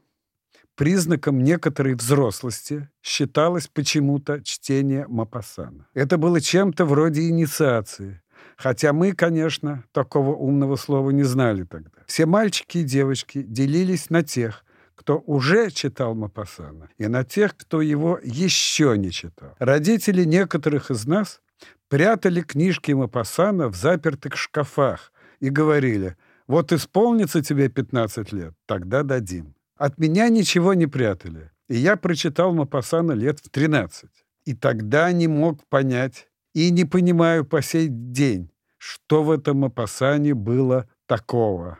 признаком 0.76 1.44
некоторой 1.44 1.96
взрослости 1.96 2.90
считалось 3.02 3.68
почему-то 3.68 4.42
чтение 4.44 5.08
Мапассана. 5.08 5.88
Это 5.94 6.18
было 6.18 6.42
чем-то 6.42 6.86
вроде 6.86 7.28
инициации. 7.30 8.22
Хотя 8.58 8.94
мы, 8.94 9.14
конечно, 9.14 9.84
такого 9.92 10.36
умного 10.36 10.76
слова 10.76 11.10
не 11.10 11.24
знали 11.24 11.64
тогда. 11.64 11.92
Все 12.06 12.26
мальчики 12.26 12.80
и 12.80 12.84
девочки 12.84 13.42
делились 13.42 14.10
на 14.10 14.24
тех, 14.24 14.64
кто 14.96 15.22
уже 15.26 15.72
читал 15.72 16.16
Мапасана, 16.16 16.90
и 16.98 17.08
на 17.08 17.24
тех, 17.24 17.56
кто 17.58 17.82
его 17.82 18.20
еще 18.24 18.98
не 18.98 19.12
читал. 19.12 19.56
Родители 19.60 20.24
некоторых 20.24 20.90
из 20.90 21.06
нас 21.06 21.42
прятали 21.90 22.42
книжки 22.42 22.92
Мапасана 22.94 23.68
в 23.68 23.76
запертых 23.76 24.38
шкафах 24.38 25.12
и 25.40 25.50
говорили, 25.50 26.16
вот 26.48 26.72
исполнится 26.72 27.42
тебе 27.42 27.70
15 27.70 28.32
лет, 28.32 28.54
тогда 28.66 29.04
дадим. 29.04 29.55
От 29.78 29.98
меня 29.98 30.30
ничего 30.30 30.74
не 30.74 30.88
прятали. 30.88 31.52
И 31.68 31.76
я 31.76 31.98
прочитал 31.98 32.54
Мапасана 32.54 33.12
лет 33.12 33.40
в 33.40 33.50
13. 33.50 34.10
И 34.46 34.54
тогда 34.54 35.12
не 35.12 35.28
мог 35.28 35.66
понять, 35.68 36.28
и 36.54 36.72
не 36.72 36.86
понимаю 36.86 37.44
по 37.46 37.62
сей 37.62 37.88
день, 37.90 38.52
что 38.78 39.24
в 39.24 39.32
этом 39.32 39.58
Мапасане 39.58 40.34
было 40.34 40.88
такого. 41.08 41.80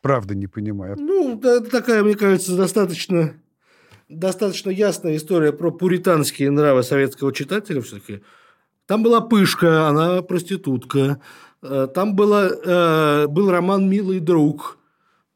Правда 0.00 0.34
не 0.34 0.46
понимаю. 0.46 0.96
Ну, 0.98 1.38
это 1.38 1.70
такая, 1.70 2.02
мне 2.02 2.14
кажется, 2.14 2.56
достаточно, 2.56 3.34
достаточно 4.08 4.70
ясная 4.70 5.16
история 5.16 5.52
про 5.52 5.70
пуританские 5.70 6.50
нравы 6.50 6.82
советского 6.82 7.32
читателя 7.32 7.82
все-таки. 7.82 8.22
Там 8.86 9.02
была 9.02 9.20
Пышка, 9.20 9.88
она 9.88 10.22
проститутка. 10.22 11.20
Э, 11.62 11.88
там 11.92 12.14
было, 12.14 12.48
э, 12.48 13.26
был 13.26 13.50
роман 13.50 13.88
«Милый 13.88 14.20
друг», 14.20 14.78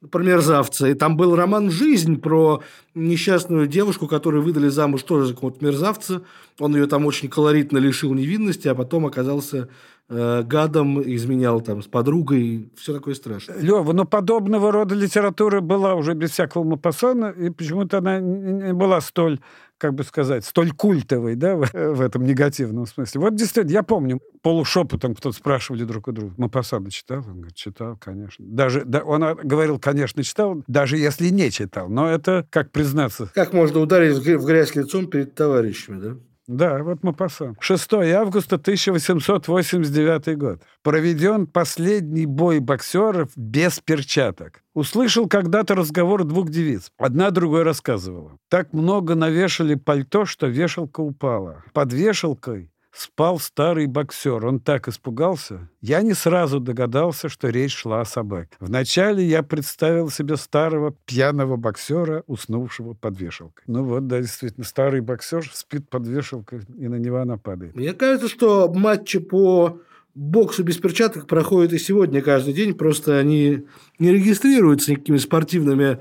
про 0.08 0.22
мерзавца. 0.22 0.88
И 0.88 0.94
там 0.94 1.16
был 1.16 1.36
роман 1.36 1.70
«Жизнь» 1.70 2.20
про 2.20 2.62
несчастную 2.94 3.66
девушку, 3.66 4.06
которую 4.06 4.42
выдали 4.42 4.68
замуж 4.68 5.02
тоже 5.02 5.26
за 5.26 5.34
какого-то 5.34 5.62
мерзавца. 5.64 6.22
Он 6.58 6.74
ее 6.74 6.86
там 6.86 7.04
очень 7.04 7.28
колоритно 7.28 7.78
лишил 7.78 8.14
невинности, 8.14 8.68
а 8.68 8.74
потом 8.74 9.04
оказался 9.06 9.68
э, 10.10 10.42
гадом, 10.42 11.00
изменял 11.02 11.60
там 11.60 11.82
с 11.82 11.86
подругой. 11.86 12.70
Все 12.76 12.92
такое 12.92 13.14
страшное. 13.14 13.58
Лева, 13.58 13.92
но 13.92 14.04
подобного 14.04 14.70
рода 14.72 14.94
литература 14.94 15.60
была 15.60 15.94
уже 15.94 16.14
без 16.14 16.32
всякого 16.32 16.64
Мапассана, 16.64 17.30
и 17.30 17.50
почему-то 17.50 17.98
она 17.98 18.20
не 18.20 18.74
была 18.74 19.00
столь 19.00 19.40
как 19.80 19.94
бы 19.94 20.04
сказать, 20.04 20.44
столь 20.44 20.72
культовой, 20.72 21.36
да, 21.36 21.56
в, 21.56 21.62
в 21.72 22.00
этом 22.02 22.24
негативном 22.24 22.86
смысле. 22.86 23.22
Вот 23.22 23.34
действительно, 23.34 23.72
я 23.72 23.82
помню, 23.82 24.20
полушепотом 24.42 25.14
кто-то 25.14 25.34
спрашивали 25.34 25.84
друг 25.84 26.06
у 26.08 26.12
друга, 26.12 26.34
Мапасада 26.36 26.90
читал? 26.90 27.24
Он 27.26 27.36
говорит, 27.38 27.54
читал, 27.54 27.96
конечно. 27.96 28.44
Даже, 28.46 28.84
да, 28.84 29.00
он 29.00 29.22
говорил, 29.42 29.78
конечно, 29.78 30.22
читал, 30.22 30.62
даже 30.66 30.98
если 30.98 31.30
не 31.30 31.50
читал. 31.50 31.88
Но 31.88 32.08
это, 32.08 32.46
как 32.50 32.70
признаться... 32.70 33.30
Как 33.34 33.54
можно 33.54 33.80
ударить 33.80 34.18
в 34.18 34.44
грязь 34.44 34.74
лицом 34.74 35.06
перед 35.06 35.34
товарищами, 35.34 36.00
да? 36.00 36.16
Да, 36.50 36.82
вот 36.82 37.04
мы 37.04 37.12
пасам. 37.12 37.56
6 37.60 37.92
августа 38.12 38.56
1889 38.56 40.36
год. 40.36 40.60
Проведен 40.82 41.46
последний 41.46 42.26
бой 42.26 42.58
боксеров 42.58 43.30
без 43.36 43.78
перчаток. 43.78 44.64
Услышал 44.74 45.28
когда-то 45.28 45.76
разговор 45.76 46.24
двух 46.24 46.50
девиц. 46.50 46.90
Одна 46.98 47.30
другой 47.30 47.62
рассказывала. 47.62 48.36
Так 48.48 48.72
много 48.72 49.14
навешали 49.14 49.76
пальто, 49.76 50.24
что 50.24 50.48
вешалка 50.48 50.98
упала. 50.98 51.62
Под 51.72 51.92
вешалкой 51.92 52.72
спал 52.92 53.38
старый 53.38 53.86
боксер. 53.86 54.44
Он 54.44 54.60
так 54.60 54.88
испугался. 54.88 55.68
Я 55.80 56.02
не 56.02 56.14
сразу 56.14 56.60
догадался, 56.60 57.28
что 57.28 57.48
речь 57.48 57.74
шла 57.74 58.00
о 58.00 58.04
собаке. 58.04 58.50
Вначале 58.60 59.24
я 59.24 59.42
представил 59.42 60.10
себе 60.10 60.36
старого 60.36 60.94
пьяного 61.06 61.56
боксера, 61.56 62.24
уснувшего 62.26 62.94
под 62.94 63.20
вешалкой. 63.20 63.64
Ну 63.66 63.84
вот, 63.84 64.06
да, 64.06 64.20
действительно, 64.20 64.64
старый 64.64 65.00
боксер 65.00 65.48
спит 65.52 65.88
под 65.88 66.06
вешалкой, 66.06 66.60
и 66.76 66.88
на 66.88 66.96
него 66.96 67.18
она 67.18 67.36
падает. 67.36 67.74
Мне 67.74 67.92
кажется, 67.92 68.28
что 68.28 68.72
матчи 68.72 69.18
по 69.18 69.80
боксу 70.14 70.64
без 70.64 70.76
перчаток 70.76 71.26
проходят 71.26 71.72
и 71.72 71.78
сегодня 71.78 72.20
каждый 72.20 72.52
день, 72.52 72.74
просто 72.74 73.18
они 73.18 73.66
не 73.98 74.12
регистрируются 74.12 74.90
никакими 74.90 75.18
спортивными 75.18 75.98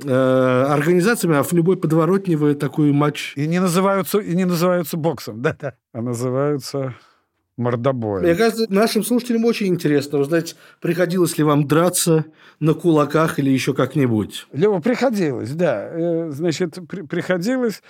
организациями, 0.00 1.36
а 1.36 1.42
в 1.42 1.52
любой 1.52 1.76
подворотне 1.76 2.36
вы 2.36 2.54
такой 2.54 2.92
матч... 2.92 3.32
И 3.36 3.46
не 3.46 3.60
называются, 3.60 4.18
и 4.18 4.34
не 4.36 4.44
называются 4.44 4.96
боксом, 4.96 5.42
да-да, 5.42 5.74
а 5.92 6.02
называются 6.02 6.94
мордобоем. 7.58 8.22
Мне 8.22 8.34
кажется, 8.34 8.66
нашим 8.68 9.02
слушателям 9.02 9.44
очень 9.44 9.66
интересно 9.66 10.20
узнать, 10.20 10.56
приходилось 10.80 11.36
ли 11.36 11.44
вам 11.44 11.66
драться 11.66 12.24
на 12.60 12.72
кулаках 12.72 13.38
или 13.38 13.50
еще 13.50 13.74
как-нибудь. 13.74 14.46
Лева, 14.52 14.80
приходилось, 14.80 15.50
да. 15.50 15.88
Э, 15.90 16.30
значит, 16.30 16.78
при 16.88 17.02
приходилось... 17.02 17.82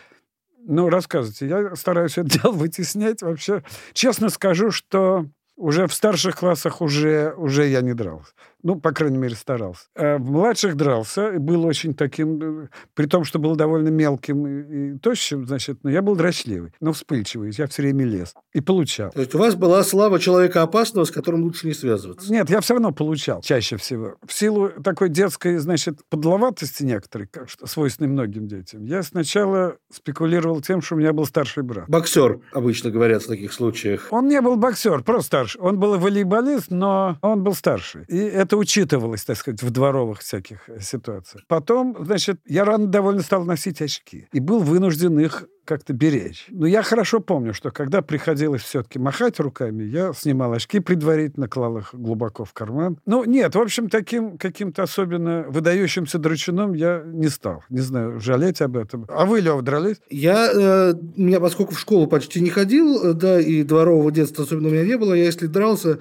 Ну, 0.71 0.91
рассказывайте. 0.91 1.47
Я 1.47 1.77
стараюсь 1.77 2.19
это 2.19 2.29
дело 2.43 2.53
вытеснять. 2.53 3.23
Вообще, 3.23 3.63
честно 3.93 4.29
скажу, 4.31 4.71
что 4.71 5.27
уже 5.57 5.87
в 5.87 5.95
старших 5.95 6.37
классах 6.37 6.81
уже, 6.81 7.35
уже 7.37 7.67
я 7.67 7.81
не 7.81 7.95
дрался. 7.95 8.33
Ну, 8.63 8.77
по 8.77 8.93
крайней 8.93 9.19
мере, 9.19 9.35
старался. 9.35 9.85
А 9.95 10.19
в 10.19 10.31
младших 10.31 10.77
дрался, 10.77 11.33
был 11.39 11.65
очень 11.65 11.95
таким, 11.95 12.63
э, 12.65 12.69
при 12.95 13.07
том, 13.07 13.25
что 13.25 13.39
был 13.39 13.55
довольно 13.57 13.89
мелким 13.89 14.47
и, 14.47 14.95
и 14.95 14.99
тощим, 14.99 15.47
значит, 15.47 15.79
но 15.85 15.91
я 15.91 16.03
был 16.03 16.17
дрочливый, 16.17 16.73
но 16.81 16.93
вспыльчивый, 16.93 17.53
я 17.57 17.67
все 17.67 17.83
время 17.83 18.05
лез. 18.05 18.35
И 18.53 18.61
получал. 18.61 19.11
То 19.13 19.21
есть 19.21 19.35
у 19.35 19.39
вас 19.39 19.55
была 19.55 19.83
слава 19.85 20.19
человека 20.19 20.63
опасного, 20.63 21.05
с 21.05 21.11
которым 21.11 21.43
лучше 21.43 21.67
не 21.67 21.75
связываться? 21.75 22.33
Нет, 22.33 22.51
я 22.51 22.61
все 22.61 22.75
равно 22.75 22.93
получал, 22.93 23.43
чаще 23.43 23.77
всего. 23.77 24.17
В 24.27 24.33
силу 24.33 24.71
такой 24.83 25.09
детской, 25.09 25.59
значит, 25.59 26.01
подловатости 26.09 26.83
некоторой, 26.83 27.29
как 27.29 27.49
что 27.49 27.67
свойственной 27.67 28.09
многим 28.09 28.49
детям, 28.49 28.85
я 28.85 29.03
сначала 29.03 29.77
спекулировал 29.93 30.61
тем, 30.61 30.83
что 30.83 30.97
у 30.97 30.99
меня 30.99 31.13
был 31.13 31.27
старший 31.27 31.63
брат. 31.63 31.89
Боксер, 31.89 32.41
обычно 32.53 32.91
говорят 32.91 33.23
в 33.23 33.29
таких 33.29 33.53
случаях. 33.53 34.09
Он 34.11 34.27
не 34.29 34.41
был 34.41 34.57
боксер, 34.57 35.03
просто 35.03 35.27
старший. 35.27 35.61
Он 35.61 35.79
был 35.79 35.99
волейболист, 35.99 36.71
но 36.71 37.19
он 37.23 37.43
был 37.43 37.55
старший. 37.55 38.05
И 38.09 38.17
это 38.17 38.48
это 38.49 38.57
учитывалось, 38.57 39.25
так 39.25 39.37
сказать, 39.37 39.63
в 39.63 39.71
дворовых 39.71 40.21
всяких 40.21 40.69
э, 40.69 40.81
ситуациях. 40.81 41.45
Потом, 41.49 41.95
значит, 42.01 42.41
я 42.47 42.65
рано 42.65 42.87
довольно 42.87 43.21
стал 43.21 43.45
носить 43.45 43.83
очки 43.83 44.27
и 44.33 44.41
был 44.41 44.61
вынужден 44.61 45.19
их 45.21 45.45
как-то 45.67 45.93
беречь. 45.93 46.47
Но 46.49 46.67
я 46.67 46.83
хорошо 46.83 47.21
помню, 47.21 47.53
что 47.53 47.71
когда 47.71 48.01
приходилось 48.01 48.63
все-таки 48.63 48.99
махать 48.99 49.39
руками, 49.39 49.85
я 49.85 50.15
снимал 50.15 50.55
очки 50.55 50.81
предварительно, 50.81 51.47
клал 51.47 51.77
их 51.77 51.91
глубоко 51.93 52.47
в 52.47 52.55
карман. 52.55 52.99
Ну, 53.05 53.25
нет, 53.25 53.55
в 53.55 53.61
общем, 53.61 53.91
таким 53.91 54.39
каким-то 54.39 54.85
особенно 54.85 55.45
выдающимся 55.47 56.17
драчуном 56.19 56.73
я 56.73 57.03
не 57.05 57.29
стал. 57.29 57.65
Не 57.69 57.81
знаю, 57.81 58.19
жалеть 58.19 58.63
об 58.63 58.79
этом. 58.79 59.05
А 59.11 59.27
вы, 59.27 59.41
Лев, 59.41 59.61
дрались? 59.61 59.99
Я, 60.09 60.51
э, 60.51 60.95
меня, 61.17 61.39
поскольку 61.39 61.75
в 61.75 61.79
школу 61.79 62.07
почти 62.07 62.41
не 62.41 62.49
ходил, 62.49 63.05
э, 63.05 63.13
да, 63.13 63.39
и 63.39 63.63
дворового 63.63 64.11
детства 64.11 64.45
особенно 64.45 64.69
у 64.69 64.71
меня 64.71 64.87
не 64.87 64.97
было, 64.97 65.13
я, 65.13 65.25
если 65.25 65.49
дрался, 65.49 65.99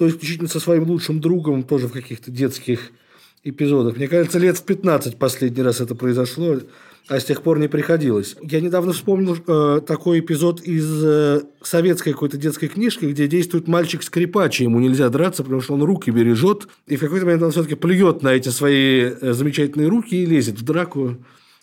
то 0.00 0.08
исключительно 0.08 0.48
со 0.48 0.60
своим 0.60 0.84
лучшим 0.84 1.20
другом, 1.20 1.62
тоже 1.62 1.86
в 1.86 1.92
каких-то 1.92 2.30
детских 2.30 2.90
эпизодах. 3.44 3.98
Мне 3.98 4.08
кажется, 4.08 4.38
лет 4.38 4.56
в 4.56 4.64
15 4.64 5.18
последний 5.18 5.62
раз 5.62 5.82
это 5.82 5.94
произошло, 5.94 6.56
а 7.06 7.20
с 7.20 7.24
тех 7.26 7.42
пор 7.42 7.58
не 7.58 7.68
приходилось. 7.68 8.34
Я 8.40 8.62
недавно 8.62 8.94
вспомнил 8.94 9.36
э, 9.36 9.82
такой 9.86 10.20
эпизод 10.20 10.62
из 10.62 11.04
э, 11.04 11.42
советской 11.60 12.12
какой-то 12.14 12.38
детской 12.38 12.68
книжки, 12.68 13.04
где 13.04 13.26
действует 13.26 13.68
мальчик-скрипач, 13.68 14.62
ему 14.62 14.80
нельзя 14.80 15.10
драться, 15.10 15.42
потому 15.42 15.60
что 15.60 15.74
он 15.74 15.82
руки 15.82 16.10
бережет, 16.10 16.66
и 16.86 16.96
в 16.96 17.00
какой-то 17.00 17.26
момент 17.26 17.42
он 17.42 17.50
все-таки 17.50 17.74
плюет 17.74 18.22
на 18.22 18.28
эти 18.28 18.48
свои 18.48 19.02
э, 19.02 19.34
замечательные 19.34 19.88
руки 19.88 20.14
и 20.14 20.24
лезет 20.24 20.58
в 20.58 20.64
драку 20.64 21.18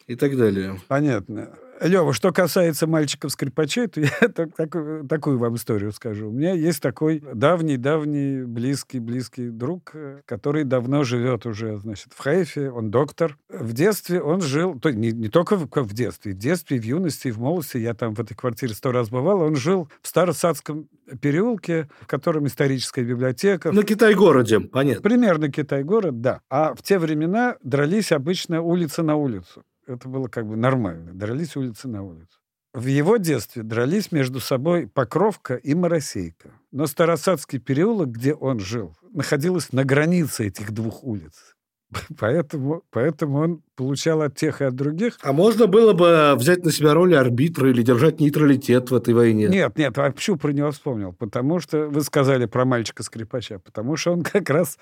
и 0.05 0.13
так 0.13 0.37
далее. 0.37 0.79
Понятно. 0.87 1.49
Лева, 1.81 2.13
что 2.13 2.31
касается 2.31 2.87
мальчиков-скрипачей, 2.87 3.87
то 3.87 4.01
я 4.21 4.29
так, 4.29 4.55
так, 4.55 4.75
такую 5.07 5.37
вам 5.37 5.55
историю 5.55 5.91
скажу. 5.91 6.29
У 6.29 6.31
меня 6.31 6.53
есть 6.53 6.81
такой 6.81 7.23
давний-давний, 7.33 8.43
близкий-близкий 8.43 9.49
друг, 9.49 9.91
э, 9.93 10.21
который 10.25 10.63
давно 10.63 11.03
живет 11.03 11.45
уже, 11.45 11.77
значит, 11.77 12.13
в 12.13 12.19
Хайфе, 12.19 12.71
он 12.71 12.89
доктор. 12.89 13.37
В 13.49 13.73
детстве 13.73 14.21
он 14.21 14.41
жил, 14.41 14.79
то, 14.79 14.91
не, 14.91 15.11
не 15.11 15.29
только 15.29 15.55
в, 15.55 15.67
в 15.69 15.93
детстве, 15.93 16.33
в 16.33 16.37
детстве, 16.37 16.79
в 16.79 16.83
юности, 16.83 17.29
в 17.29 17.39
молодости, 17.39 17.77
я 17.77 17.93
там 17.93 18.15
в 18.15 18.19
этой 18.19 18.35
квартире 18.35 18.73
сто 18.73 18.91
раз 18.91 19.09
бывал, 19.09 19.41
он 19.41 19.55
жил 19.55 19.89
в 20.01 20.07
Старосадском 20.07 20.87
переулке, 21.21 21.89
в 22.01 22.07
котором 22.07 22.47
историческая 22.47 23.03
библиотека. 23.03 23.71
На 23.71 23.83
Китай-городе, 23.83 24.59
понятно. 24.59 25.01
Примерно 25.01 25.51
Китай-город, 25.51 26.21
да. 26.21 26.41
А 26.49 26.73
в 26.73 26.81
те 26.81 26.99
времена 26.99 27.57
дрались 27.61 28.11
обычно 28.11 28.61
улица 28.61 29.03
на 29.03 29.15
улицу 29.15 29.63
это 29.87 30.07
было 30.07 30.27
как 30.27 30.45
бы 30.47 30.55
нормально. 30.55 31.13
Дрались 31.13 31.55
улицы 31.55 31.87
на 31.87 32.03
улицу. 32.03 32.39
В 32.73 32.85
его 32.85 33.17
детстве 33.17 33.63
дрались 33.63 34.11
между 34.11 34.39
собой 34.39 34.87
Покровка 34.87 35.55
и 35.55 35.73
Моросейка. 35.73 36.51
Но 36.71 36.85
Старосадский 36.85 37.59
переулок, 37.59 38.09
где 38.09 38.33
он 38.33 38.59
жил, 38.59 38.95
находился 39.11 39.75
на 39.75 39.83
границе 39.83 40.47
этих 40.47 40.71
двух 40.71 41.03
улиц. 41.03 41.55
Поэтому, 42.19 42.83
поэтому 42.91 43.39
он 43.39 43.63
получал 43.75 44.21
от 44.21 44.35
тех 44.35 44.61
и 44.61 44.65
от 44.65 44.75
других. 44.75 45.17
А 45.21 45.31
можно 45.31 45.67
было 45.67 45.93
бы 45.93 46.35
взять 46.35 46.65
на 46.65 46.71
себя 46.71 46.93
роль 46.93 47.15
арбитра 47.15 47.69
или 47.69 47.81
держать 47.81 48.19
нейтралитет 48.19 48.91
в 48.91 48.95
этой 48.95 49.13
войне? 49.13 49.47
Нет, 49.47 49.77
нет, 49.77 49.97
а 49.97 50.11
почему 50.11 50.37
про 50.37 50.51
него 50.51 50.71
вспомнил? 50.71 51.13
Потому 51.13 51.59
что 51.59 51.87
вы 51.87 52.01
сказали 52.01 52.45
про 52.45 52.65
мальчика-скрипача. 52.65 53.59
Потому 53.59 53.95
что 53.95 54.11
он 54.11 54.23
как 54.23 54.49
раз 54.49 54.77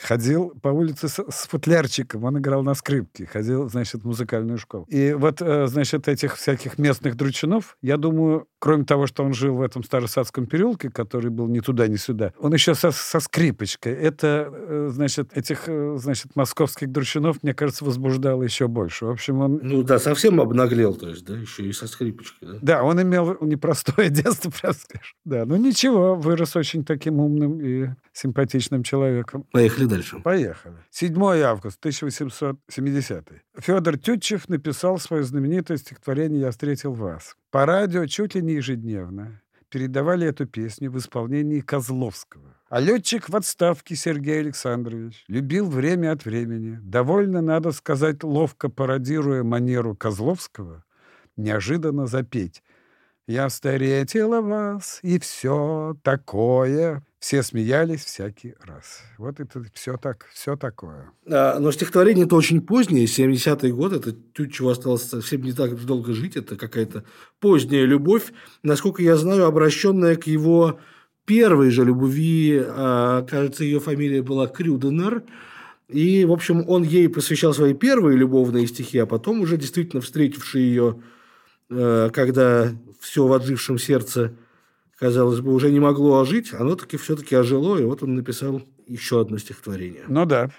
ходил 0.00 0.54
по 0.62 0.68
улице 0.68 1.08
с, 1.08 1.22
с 1.30 1.46
футлярчиком, 1.46 2.24
он 2.24 2.38
играл 2.38 2.62
на 2.62 2.74
скрипке, 2.74 3.26
ходил, 3.26 3.68
значит, 3.68 4.02
в 4.02 4.06
музыкальную 4.06 4.58
школу. 4.58 4.84
И 4.88 5.12
вот, 5.12 5.42
э, 5.42 5.66
значит, 5.66 6.08
этих 6.08 6.36
всяких 6.36 6.78
местных 6.78 7.16
дручунов, 7.16 7.76
я 7.82 7.96
думаю, 7.96 8.46
кроме 8.60 8.84
того, 8.84 9.06
что 9.06 9.24
он 9.24 9.34
жил 9.34 9.56
в 9.56 9.62
этом 9.62 9.82
Старосадском 9.82 10.46
переулке, 10.46 10.90
который 10.90 11.30
был 11.30 11.48
ни 11.48 11.60
туда, 11.60 11.88
ни 11.88 11.96
сюда, 11.96 12.32
он 12.38 12.52
еще 12.52 12.74
со, 12.74 12.92
со 12.92 13.18
скрипочкой. 13.18 13.94
Это, 13.94 14.48
э, 14.52 14.88
значит, 14.92 15.36
этих, 15.36 15.64
э, 15.66 15.96
значит, 15.98 16.36
московских 16.36 16.92
дручинов, 16.92 17.42
мне 17.42 17.54
кажется, 17.54 17.84
возбуждало 17.84 18.42
еще 18.42 18.68
больше. 18.68 19.06
В 19.06 19.10
общем, 19.10 19.40
он... 19.40 19.60
Ну 19.62 19.82
да, 19.82 19.98
совсем 19.98 20.40
обнаглел, 20.40 20.94
то 20.94 21.08
есть, 21.08 21.24
да, 21.24 21.36
еще 21.36 21.64
и 21.64 21.72
со 21.72 21.88
скрипочкой, 21.88 22.48
да? 22.48 22.58
Да, 22.60 22.82
он 22.84 23.00
имел 23.02 23.36
непростое 23.40 24.10
детство, 24.10 24.50
прям 24.50 24.74
скажешь. 24.74 25.16
Да, 25.24 25.44
ну 25.46 25.56
ничего, 25.56 26.14
вырос 26.14 26.54
очень 26.54 26.84
таким 26.84 27.18
умным 27.18 27.60
и 27.60 27.88
симпатичным 28.12 28.82
человеком. 28.82 29.46
Поехали 29.50 29.86
дальше. 29.86 30.20
Поехали. 30.20 30.76
7 30.90 31.16
августа 31.42 31.78
1870. 31.80 33.28
Федор 33.58 33.98
Тютчев 33.98 34.48
написал 34.48 34.98
свое 34.98 35.22
знаменитое 35.22 35.78
стихотворение 35.78 36.40
«Я 36.42 36.50
встретил 36.50 36.92
вас». 36.92 37.36
По 37.50 37.66
радио 37.66 38.06
чуть 38.06 38.36
ли 38.36 38.42
не 38.42 38.49
ежедневно 38.54 39.40
передавали 39.70 40.26
эту 40.26 40.46
песню 40.46 40.90
в 40.90 40.98
исполнении 40.98 41.60
Козловского. 41.60 42.56
А 42.68 42.80
летчик 42.80 43.28
в 43.28 43.36
отставке 43.36 43.96
Сергей 43.96 44.40
Александрович 44.40 45.24
любил 45.28 45.68
время 45.68 46.12
от 46.12 46.24
времени, 46.24 46.78
довольно, 46.82 47.40
надо 47.40 47.72
сказать, 47.72 48.22
ловко 48.22 48.68
пародируя 48.68 49.42
манеру 49.42 49.96
Козловского, 49.96 50.84
неожиданно 51.36 52.06
запеть 52.06 52.62
«Я 53.26 53.48
встретила 53.48 54.40
вас, 54.40 54.98
и 55.02 55.18
все 55.18 55.96
такое». 56.02 57.04
Все 57.20 57.42
смеялись 57.42 58.02
всякий 58.02 58.54
раз. 58.66 59.02
Вот 59.18 59.40
это 59.40 59.62
все 59.74 59.98
так, 59.98 60.26
все 60.32 60.56
такое. 60.56 61.10
А, 61.30 61.58
но 61.58 61.70
стихотворение 61.70 62.24
это 62.24 62.34
очень 62.34 62.62
позднее, 62.62 63.04
70-й 63.04 63.72
год, 63.72 63.92
это 63.92 64.16
чуть 64.32 64.54
чего 64.54 64.70
осталось 64.70 65.02
совсем 65.02 65.42
не 65.42 65.52
так 65.52 65.78
долго 65.84 66.14
жить, 66.14 66.36
это 66.36 66.56
какая-то 66.56 67.04
поздняя 67.38 67.84
любовь, 67.84 68.32
насколько 68.62 69.02
я 69.02 69.16
знаю, 69.16 69.44
обращенная 69.44 70.16
к 70.16 70.26
его 70.28 70.80
первой 71.26 71.70
же 71.70 71.84
любви, 71.84 72.58
а, 72.66 73.22
кажется, 73.26 73.64
ее 73.64 73.80
фамилия 73.80 74.22
была 74.22 74.46
Крюденер, 74.46 75.22
и, 75.88 76.24
в 76.24 76.32
общем, 76.32 76.64
он 76.66 76.84
ей 76.84 77.10
посвящал 77.10 77.52
свои 77.52 77.74
первые 77.74 78.16
любовные 78.16 78.66
стихи, 78.66 78.96
а 78.96 79.04
потом 79.04 79.42
уже 79.42 79.58
действительно 79.58 80.00
встретивший 80.00 80.62
ее, 80.62 81.02
э, 81.68 82.08
когда 82.14 82.72
все 82.98 83.26
в 83.26 83.32
отжившем 83.32 83.78
сердце 83.78 84.32
казалось 85.00 85.40
бы, 85.40 85.52
уже 85.54 85.72
не 85.72 85.80
могло 85.80 86.20
ожить, 86.20 86.52
оно 86.52 86.76
таки 86.76 86.98
все-таки 86.98 87.34
ожило, 87.34 87.78
и 87.78 87.84
вот 87.84 88.02
он 88.02 88.14
написал 88.14 88.62
еще 88.86 89.22
одно 89.22 89.38
стихотворение. 89.38 90.04
Ну 90.06 90.26
да. 90.26 90.50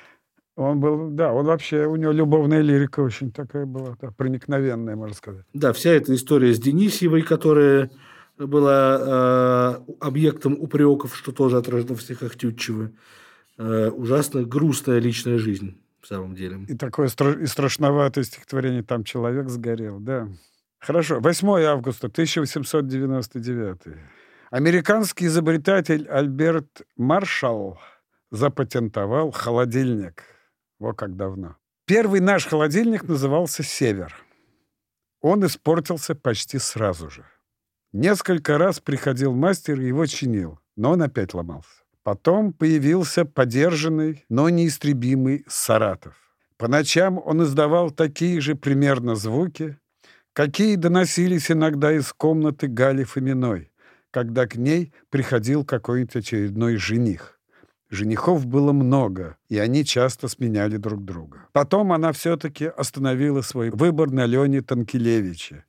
Он 0.56 0.80
был, 0.80 1.10
да, 1.12 1.32
он 1.32 1.46
вообще, 1.46 1.86
у 1.86 1.96
него 1.96 2.12
любовная 2.12 2.62
лирика 2.62 3.00
очень 3.00 3.32
такая 3.32 3.66
была, 3.66 3.96
да, 4.02 4.12
проникновенная, 4.12 4.96
можно 4.96 5.16
сказать. 5.16 5.46
Да, 5.54 5.72
вся 5.72 5.92
эта 5.92 6.14
история 6.14 6.54
с 6.54 6.60
Денисьевой, 6.60 7.22
которая 7.22 7.90
была 8.38 9.80
э, 9.88 9.94
объектом 10.00 10.54
упреков, 10.60 11.16
что 11.16 11.32
тоже 11.32 11.58
отражено 11.58 11.96
в 11.96 12.02
стихах 12.02 12.36
Тютчева. 12.36 12.92
Э, 13.58 13.90
ужасно 13.90 14.44
грустная 14.44 15.00
личная 15.00 15.38
жизнь, 15.38 15.78
в 16.02 16.08
самом 16.08 16.36
деле. 16.36 16.66
И 16.68 16.76
такое 16.76 17.08
стра- 17.08 17.42
и 17.42 17.46
страшноватое 17.46 18.24
стихотворение 18.24 18.84
«Там 18.84 19.04
человек 19.04 19.50
сгорел», 19.50 20.00
да. 20.00 20.28
Хорошо. 20.80 21.20
8 21.20 21.48
августа 21.62 22.08
1899. 22.08 23.78
Американский 24.52 25.28
изобретатель 25.28 26.10
Альберт 26.10 26.82
Маршалл 26.98 27.80
запатентовал 28.32 29.32
холодильник. 29.32 30.24
Вот 30.78 30.98
как 30.98 31.16
давно. 31.16 31.56
Первый 31.86 32.20
наш 32.20 32.48
холодильник 32.48 33.04
назывался 33.04 33.64
«Север». 33.64 34.14
Он 35.22 35.46
испортился 35.46 36.16
почти 36.16 36.60
сразу 36.60 37.10
же. 37.10 37.24
Несколько 37.94 38.58
раз 38.58 38.82
приходил 38.82 39.34
мастер 39.34 39.80
и 39.80 39.88
его 39.88 40.06
чинил, 40.06 40.60
но 40.76 40.92
он 40.92 41.02
опять 41.02 41.34
ломался. 41.34 41.84
Потом 42.04 42.52
появился 42.52 43.24
подержанный, 43.24 44.26
но 44.28 44.50
неистребимый 44.50 45.46
Саратов. 45.48 46.18
По 46.58 46.68
ночам 46.68 47.22
он 47.24 47.42
издавал 47.44 47.90
такие 47.90 48.42
же 48.42 48.56
примерно 48.56 49.16
звуки, 49.16 49.80
какие 50.34 50.76
доносились 50.76 51.50
иногда 51.50 51.94
из 51.94 52.12
комнаты 52.12 52.68
Гали 52.68 53.06
Фоминой 53.06 53.71
когда 54.12 54.46
к 54.46 54.56
ней 54.56 54.94
приходил 55.10 55.66
какой-нибудь 55.66 56.16
очередной 56.16 56.76
жених. 56.76 57.40
Женихов 57.90 58.46
было 58.46 58.72
много, 58.72 59.38
и 59.50 59.58
они 59.58 59.84
часто 59.84 60.30
сменяли 60.30 60.78
друг 60.78 61.04
друга. 61.04 61.48
Потом 61.52 61.92
она 61.92 62.14
все-таки 62.14 62.66
остановила 62.66 63.42
свой 63.42 63.70
выбор 63.70 64.12
на 64.12 64.26
Лене 64.26 64.62
Танкелевиче. 64.62 65.66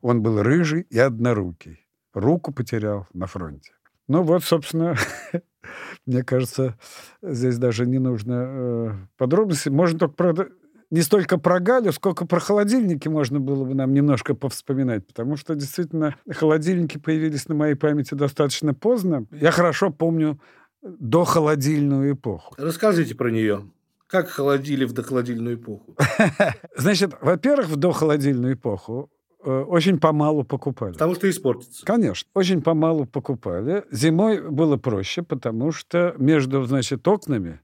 Он 0.00 0.20
был 0.22 0.42
рыжий 0.42 0.86
и 0.90 0.98
однорукий. 0.98 1.86
Руку 2.12 2.52
потерял 2.52 3.06
на 3.12 3.26
фронте. 3.26 3.72
Ну 4.08 4.22
вот, 4.24 4.42
собственно, 4.42 4.96
мне 6.06 6.24
кажется, 6.24 6.76
здесь 7.22 7.58
даже 7.58 7.86
не 7.86 8.00
нужно 8.00 8.32
э, 8.48 8.90
подробностей. 9.16 9.70
Можно 9.70 10.00
только 10.00 10.48
не 10.90 11.02
столько 11.02 11.38
про 11.38 11.60
Галю, 11.60 11.92
сколько 11.92 12.26
про 12.26 12.40
холодильники 12.40 13.08
можно 13.08 13.40
было 13.40 13.64
бы 13.64 13.74
нам 13.74 13.92
немножко 13.94 14.34
повспоминать, 14.34 15.06
потому 15.06 15.36
что 15.36 15.54
действительно 15.54 16.16
холодильники 16.28 16.98
появились 16.98 17.48
на 17.48 17.54
моей 17.54 17.74
памяти 17.74 18.14
достаточно 18.14 18.74
поздно. 18.74 19.26
Я 19.30 19.50
хорошо 19.52 19.90
помню 19.90 20.40
до 20.82 21.24
холодильную 21.24 22.14
эпоху. 22.14 22.54
Расскажите 22.58 23.14
про 23.14 23.30
нее. 23.30 23.64
Как 24.06 24.28
холодили 24.28 24.84
в 24.84 24.92
дохолодильную 24.92 25.56
эпоху? 25.56 25.94
Значит, 26.76 27.14
во-первых, 27.20 27.68
в 27.68 27.76
дохолодильную 27.76 28.54
эпоху 28.54 29.08
э, 29.08 29.19
очень 29.42 29.98
помалу 29.98 30.44
покупали. 30.44 30.92
Потому 30.92 31.14
что 31.14 31.28
испортится. 31.28 31.84
Конечно, 31.84 32.28
очень 32.34 32.62
помалу 32.62 33.06
покупали. 33.06 33.84
Зимой 33.90 34.40
было 34.48 34.76
проще, 34.76 35.22
потому 35.22 35.72
что 35.72 36.14
между, 36.18 36.64
значит, 36.64 37.06
окнами 37.06 37.60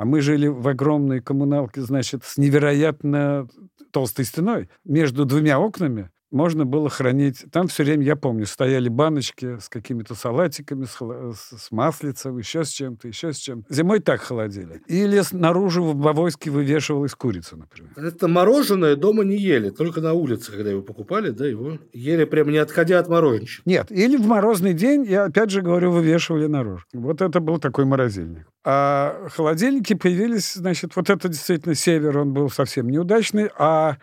а 0.00 0.06
мы 0.06 0.22
жили 0.22 0.46
в 0.46 0.66
огромной 0.66 1.20
коммуналке, 1.20 1.82
значит, 1.82 2.24
с 2.24 2.38
невероятно 2.38 3.46
толстой 3.90 4.24
стеной. 4.24 4.70
Между 4.82 5.26
двумя 5.26 5.60
окнами 5.60 6.08
можно 6.30 6.64
было 6.64 6.88
хранить... 6.88 7.44
Там 7.50 7.68
все 7.68 7.84
время, 7.84 8.04
я 8.04 8.16
помню, 8.16 8.46
стояли 8.46 8.88
баночки 8.88 9.58
с 9.58 9.68
какими-то 9.68 10.14
салатиками, 10.14 10.84
с, 10.84 10.96
с 11.36 11.70
маслицем, 11.70 12.38
еще 12.38 12.64
с 12.64 12.68
чем-то, 12.68 13.08
еще 13.08 13.32
с 13.32 13.38
чем-то. 13.38 13.72
Зимой 13.72 14.00
так 14.00 14.20
холодили. 14.20 14.80
Или 14.86 15.20
снаружи 15.20 15.80
в 15.80 15.94
Бавойске 15.94 16.50
вывешивалась 16.50 17.14
курица, 17.14 17.56
например. 17.56 17.92
Это 17.96 18.28
мороженое 18.28 18.96
дома 18.96 19.24
не 19.24 19.36
ели, 19.36 19.70
только 19.70 20.00
на 20.00 20.12
улице, 20.12 20.52
когда 20.52 20.70
его 20.70 20.82
покупали, 20.82 21.30
да, 21.30 21.46
его 21.46 21.78
ели 21.92 22.24
прямо 22.24 22.52
не 22.52 22.58
отходя 22.58 22.98
от 22.98 23.08
мороженщика. 23.08 23.62
Нет, 23.64 23.90
или 23.90 24.16
в 24.16 24.26
морозный 24.26 24.74
день, 24.74 25.04
я 25.04 25.24
опять 25.24 25.50
же 25.50 25.62
говорю, 25.62 25.90
вывешивали 25.90 26.46
наружу. 26.46 26.84
Вот 26.92 27.20
это 27.22 27.40
был 27.40 27.58
такой 27.58 27.84
морозильник. 27.84 28.46
А 28.62 29.28
холодильники 29.34 29.94
появились, 29.94 30.54
значит, 30.54 30.94
вот 30.94 31.08
это 31.10 31.28
действительно 31.28 31.74
север, 31.74 32.18
он 32.18 32.32
был 32.32 32.50
совсем 32.50 32.88
неудачный, 32.88 33.50
а 33.58 33.96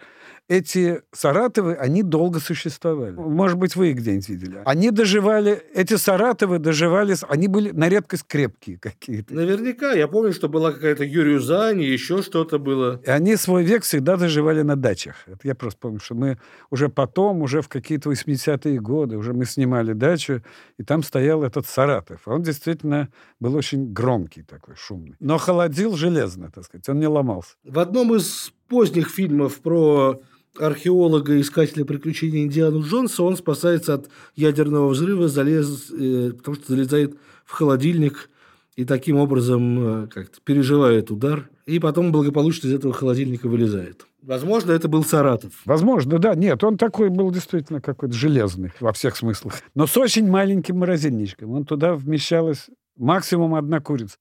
эти 0.48 1.02
Саратовы, 1.12 1.76
они 1.76 2.04
долго 2.04 2.40
существовали. 2.40 3.12
Может 3.14 3.58
быть, 3.58 3.76
вы 3.76 3.92
их 3.92 3.98
где-нибудь 3.98 4.30
видели. 4.30 4.62
Они 4.66 4.92
доживали, 4.92 5.62
эти 5.74 5.96
Саратовы 5.98 6.60
доживали, 6.60 7.16
они 7.28 7.48
были 7.48 7.72
на 7.72 7.90
редкость 7.90 8.24
крепкие 8.28 8.78
какие-то. 8.78 9.34
Наверняка. 9.34 9.94
Я 9.94 10.08
помню, 10.08 10.32
что 10.32 10.48
была 10.48 10.72
какая-то 10.72 11.04
Юрюзань, 11.04 11.82
еще 11.82 12.22
что-то 12.22 12.60
было. 12.60 13.02
И 13.06 13.10
они 13.10 13.36
свой 13.36 13.64
век 13.64 13.84
всегда 13.84 14.16
доживали 14.16 14.62
на 14.62 14.76
дачах. 14.76 15.16
Это 15.28 15.40
я 15.44 15.56
просто 15.56 15.80
помню, 15.80 16.00
что 16.00 16.16
мы 16.16 16.38
уже 16.70 16.88
потом, 16.88 17.42
уже 17.42 17.62
в 17.62 17.68
какие-то 17.68 18.10
80-е 18.12 18.80
годы, 18.80 19.18
уже 19.18 19.34
мы 19.34 19.46
снимали 19.46 19.94
дачу, 19.94 20.42
и 20.78 20.84
там 20.84 21.04
стоял 21.04 21.44
этот 21.44 21.68
Саратов. 21.68 22.22
Он 22.26 22.42
действительно 22.42 23.10
был 23.42 23.56
очень 23.56 23.92
громкий 23.92 24.44
такой, 24.44 24.76
шумный. 24.78 25.16
Но 25.20 25.38
холодил 25.38 25.96
железно, 25.96 26.52
так 26.52 26.64
сказать. 26.64 26.88
Он 26.88 27.00
не 27.00 27.08
ломался. 27.08 27.56
В 27.66 27.80
одном 27.80 28.16
из 28.16 28.54
поздних 28.68 29.10
фильмов 29.10 29.60
про 29.60 30.22
археолога, 30.60 31.40
искателя 31.40 31.86
приключений 31.86 32.44
Индиану 32.44 32.82
Джонса, 32.82 33.24
он 33.24 33.38
спасается 33.38 33.96
от 33.96 34.10
ядерного 34.36 34.90
взрыва, 34.90 35.28
залез, 35.28 35.92
э, 35.92 36.32
потому 36.38 36.56
что 36.56 36.74
залезает 36.74 37.18
в 37.46 37.52
холодильник 37.52 38.30
и 38.76 38.86
таким 38.86 39.18
образом 39.18 40.04
э, 40.04 40.08
как-то 40.08 40.40
переживает 40.44 41.12
удар, 41.12 41.50
и 41.66 41.80
потом 41.80 42.12
благополучно 42.12 42.68
из 42.68 42.74
этого 42.74 42.94
холодильника 42.94 43.48
вылезает. 43.48 44.06
Возможно, 44.22 44.72
это 44.72 44.88
был 44.88 45.04
Саратов. 45.04 45.54
Возможно, 45.66 46.20
да. 46.20 46.36
Нет, 46.36 46.64
он 46.64 46.78
такой 46.78 47.10
был 47.10 47.32
действительно 47.32 47.80
какой-то 47.80 48.14
железный 48.14 48.74
во 48.80 48.92
всех 48.92 49.16
смыслах. 49.16 49.62
Но 49.74 49.88
с 49.88 49.96
очень 49.96 50.30
маленьким 50.30 50.80
морозильничком. 50.80 51.52
Он 51.52 51.66
туда 51.66 51.94
вмещалась 51.94 52.68
максимум 52.98 53.56
одна 53.56 53.80
курица. 53.80 54.18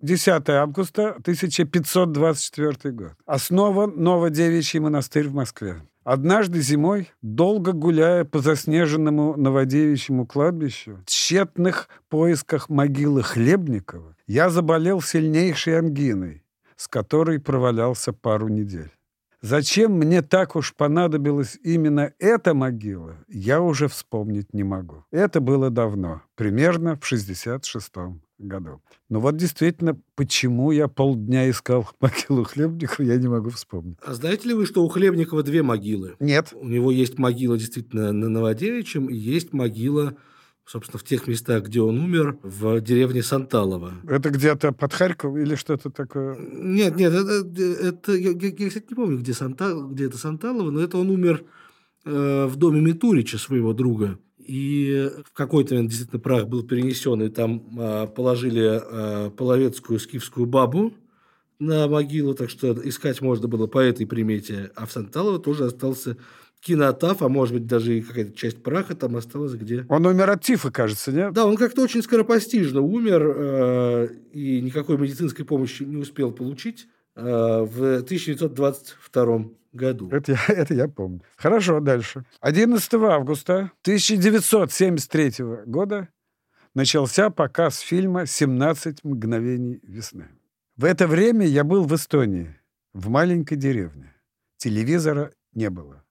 10 0.00 0.48
августа 0.50 1.10
1524 1.10 2.94
год. 2.94 3.12
Основан 3.26 3.94
Новодевичий 3.96 4.80
монастырь 4.80 5.28
в 5.28 5.34
Москве. 5.34 5.82
Однажды 6.04 6.60
зимой, 6.60 7.10
долго 7.22 7.72
гуляя 7.72 8.24
по 8.24 8.40
заснеженному 8.40 9.36
Новодевичьему 9.36 10.26
кладбищу, 10.26 10.98
в 10.98 11.06
тщетных 11.06 11.88
поисках 12.10 12.68
могилы 12.68 13.22
Хлебникова, 13.22 14.14
я 14.26 14.50
заболел 14.50 15.00
сильнейшей 15.00 15.78
ангиной, 15.78 16.44
с 16.76 16.88
которой 16.88 17.40
провалялся 17.40 18.12
пару 18.12 18.48
недель. 18.48 18.90
Зачем 19.40 19.92
мне 19.92 20.22
так 20.22 20.56
уж 20.56 20.74
понадобилась 20.74 21.58
именно 21.62 22.12
эта 22.18 22.54
могила, 22.54 23.16
я 23.28 23.60
уже 23.60 23.88
вспомнить 23.88 24.54
не 24.54 24.64
могу. 24.64 25.04
Это 25.10 25.40
было 25.40 25.70
давно, 25.70 26.22
примерно 26.34 26.96
в 26.96 27.10
66-м 27.10 28.23
году. 28.38 28.80
Но 29.08 29.20
вот 29.20 29.36
действительно, 29.36 29.98
почему 30.14 30.70
я 30.70 30.88
полдня 30.88 31.48
искал 31.48 31.88
могилу 32.00 32.44
Хлебникова, 32.44 33.04
я 33.04 33.16
не 33.16 33.28
могу 33.28 33.50
вспомнить. 33.50 33.98
А 34.04 34.14
знаете 34.14 34.48
ли 34.48 34.54
вы, 34.54 34.66
что 34.66 34.84
у 34.84 34.88
Хлебникова 34.88 35.42
две 35.42 35.62
могилы? 35.62 36.16
Нет. 36.20 36.52
У 36.54 36.68
него 36.68 36.90
есть 36.90 37.18
могила 37.18 37.56
действительно 37.56 38.12
на 38.12 38.28
Новодевичьем, 38.28 39.06
и 39.06 39.16
есть 39.16 39.52
могила 39.52 40.16
собственно, 40.66 40.98
в 40.98 41.04
тех 41.04 41.26
местах, 41.26 41.64
где 41.64 41.80
он 41.80 41.98
умер, 41.98 42.38
в 42.42 42.80
деревне 42.80 43.22
Санталово. 43.22 43.92
Это 44.08 44.30
где-то 44.30 44.72
под 44.72 44.92
Харьков 44.92 45.36
или 45.36 45.54
что-то 45.56 45.90
такое? 45.90 46.36
Нет, 46.38 46.96
нет, 46.96 47.12
это, 47.12 47.46
это 47.86 48.12
я, 48.12 48.30
я, 48.30 48.68
кстати, 48.68 48.86
не 48.88 48.94
помню, 48.94 49.18
где, 49.18 49.34
Санта, 49.34 49.74
где 49.74 50.06
это 50.06 50.18
Санталово, 50.18 50.70
но 50.70 50.80
это 50.80 50.96
он 50.96 51.10
умер 51.10 51.44
э, 52.04 52.46
в 52.46 52.56
доме 52.56 52.80
Митурича, 52.80 53.38
своего 53.38 53.72
друга. 53.74 54.18
И 54.46 55.10
в 55.24 55.32
какой-то 55.32 55.74
момент 55.74 55.90
действительно 55.90 56.20
прах 56.20 56.48
был 56.48 56.62
перенесен, 56.62 57.22
и 57.22 57.28
там 57.28 57.62
э, 57.78 58.06
положили 58.14 58.80
э, 58.82 59.30
половецкую 59.30 59.98
скифскую 59.98 60.46
бабу 60.46 60.92
на 61.58 61.88
могилу, 61.88 62.34
так 62.34 62.50
что 62.50 62.72
искать 62.86 63.20
можно 63.22 63.48
было 63.48 63.66
по 63.66 63.78
этой 63.78 64.06
примете. 64.06 64.70
А 64.76 64.86
в 64.86 64.92
Санталово 64.92 65.38
тоже 65.38 65.64
остался 65.64 66.18
кинотаф, 66.60 67.22
а 67.22 67.28
может 67.28 67.54
быть 67.54 67.66
даже 67.66 67.98
и 67.98 68.02
какая-то 68.02 68.32
часть 68.36 68.62
праха 68.62 68.94
там 68.94 69.16
осталась 69.16 69.54
где. 69.54 69.84
Он 69.88 70.06
умер 70.06 70.30
от 70.30 70.42
тифа, 70.42 70.70
кажется, 70.70 71.12
нет? 71.12 71.32
Да, 71.32 71.46
он 71.46 71.56
как-то 71.56 71.82
очень 71.82 72.02
скоропостижно 72.02 72.80
умер 72.80 73.22
э, 73.36 74.08
и 74.32 74.60
никакой 74.60 74.96
медицинской 74.96 75.44
помощи 75.44 75.82
не 75.82 75.96
успел 75.96 76.32
получить 76.32 76.86
э, 77.16 77.22
в 77.22 77.96
1922 77.96 79.44
году. 79.74 80.08
Это 80.10 80.32
я, 80.32 80.38
это 80.54 80.74
я 80.74 80.88
помню. 80.88 81.22
Хорошо, 81.36 81.80
дальше. 81.80 82.24
11 82.40 82.94
августа 82.94 83.72
1973 83.82 85.64
года 85.66 86.08
начался 86.74 87.30
показ 87.30 87.78
фильма 87.78 88.22
«17 88.22 88.98
мгновений 89.02 89.80
весны». 89.82 90.28
В 90.76 90.84
это 90.84 91.06
время 91.06 91.46
я 91.46 91.62
был 91.62 91.84
в 91.84 91.94
Эстонии, 91.94 92.56
в 92.92 93.08
маленькой 93.08 93.56
деревне. 93.56 94.12
Телевизора 94.56 95.32
не 95.52 95.70
было. 95.70 96.04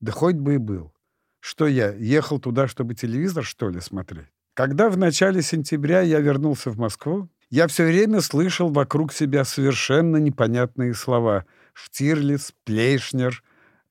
Да 0.00 0.12
хоть 0.12 0.36
бы 0.36 0.54
и 0.54 0.58
был. 0.58 0.92
Что 1.40 1.66
я, 1.66 1.92
ехал 1.92 2.38
туда, 2.40 2.66
чтобы 2.66 2.94
телевизор, 2.94 3.44
что 3.44 3.68
ли, 3.68 3.80
смотреть? 3.80 4.26
Когда 4.54 4.88
в 4.88 4.96
начале 4.96 5.42
сентября 5.42 6.00
я 6.00 6.20
вернулся 6.20 6.70
в 6.70 6.78
Москву, 6.78 7.28
я 7.50 7.66
все 7.68 7.84
время 7.84 8.20
слышал 8.20 8.70
вокруг 8.70 9.12
себя 9.12 9.44
совершенно 9.44 10.16
непонятные 10.16 10.94
слова. 10.94 11.44
Штирлиц, 11.76 12.52
Плейшнер, 12.64 13.42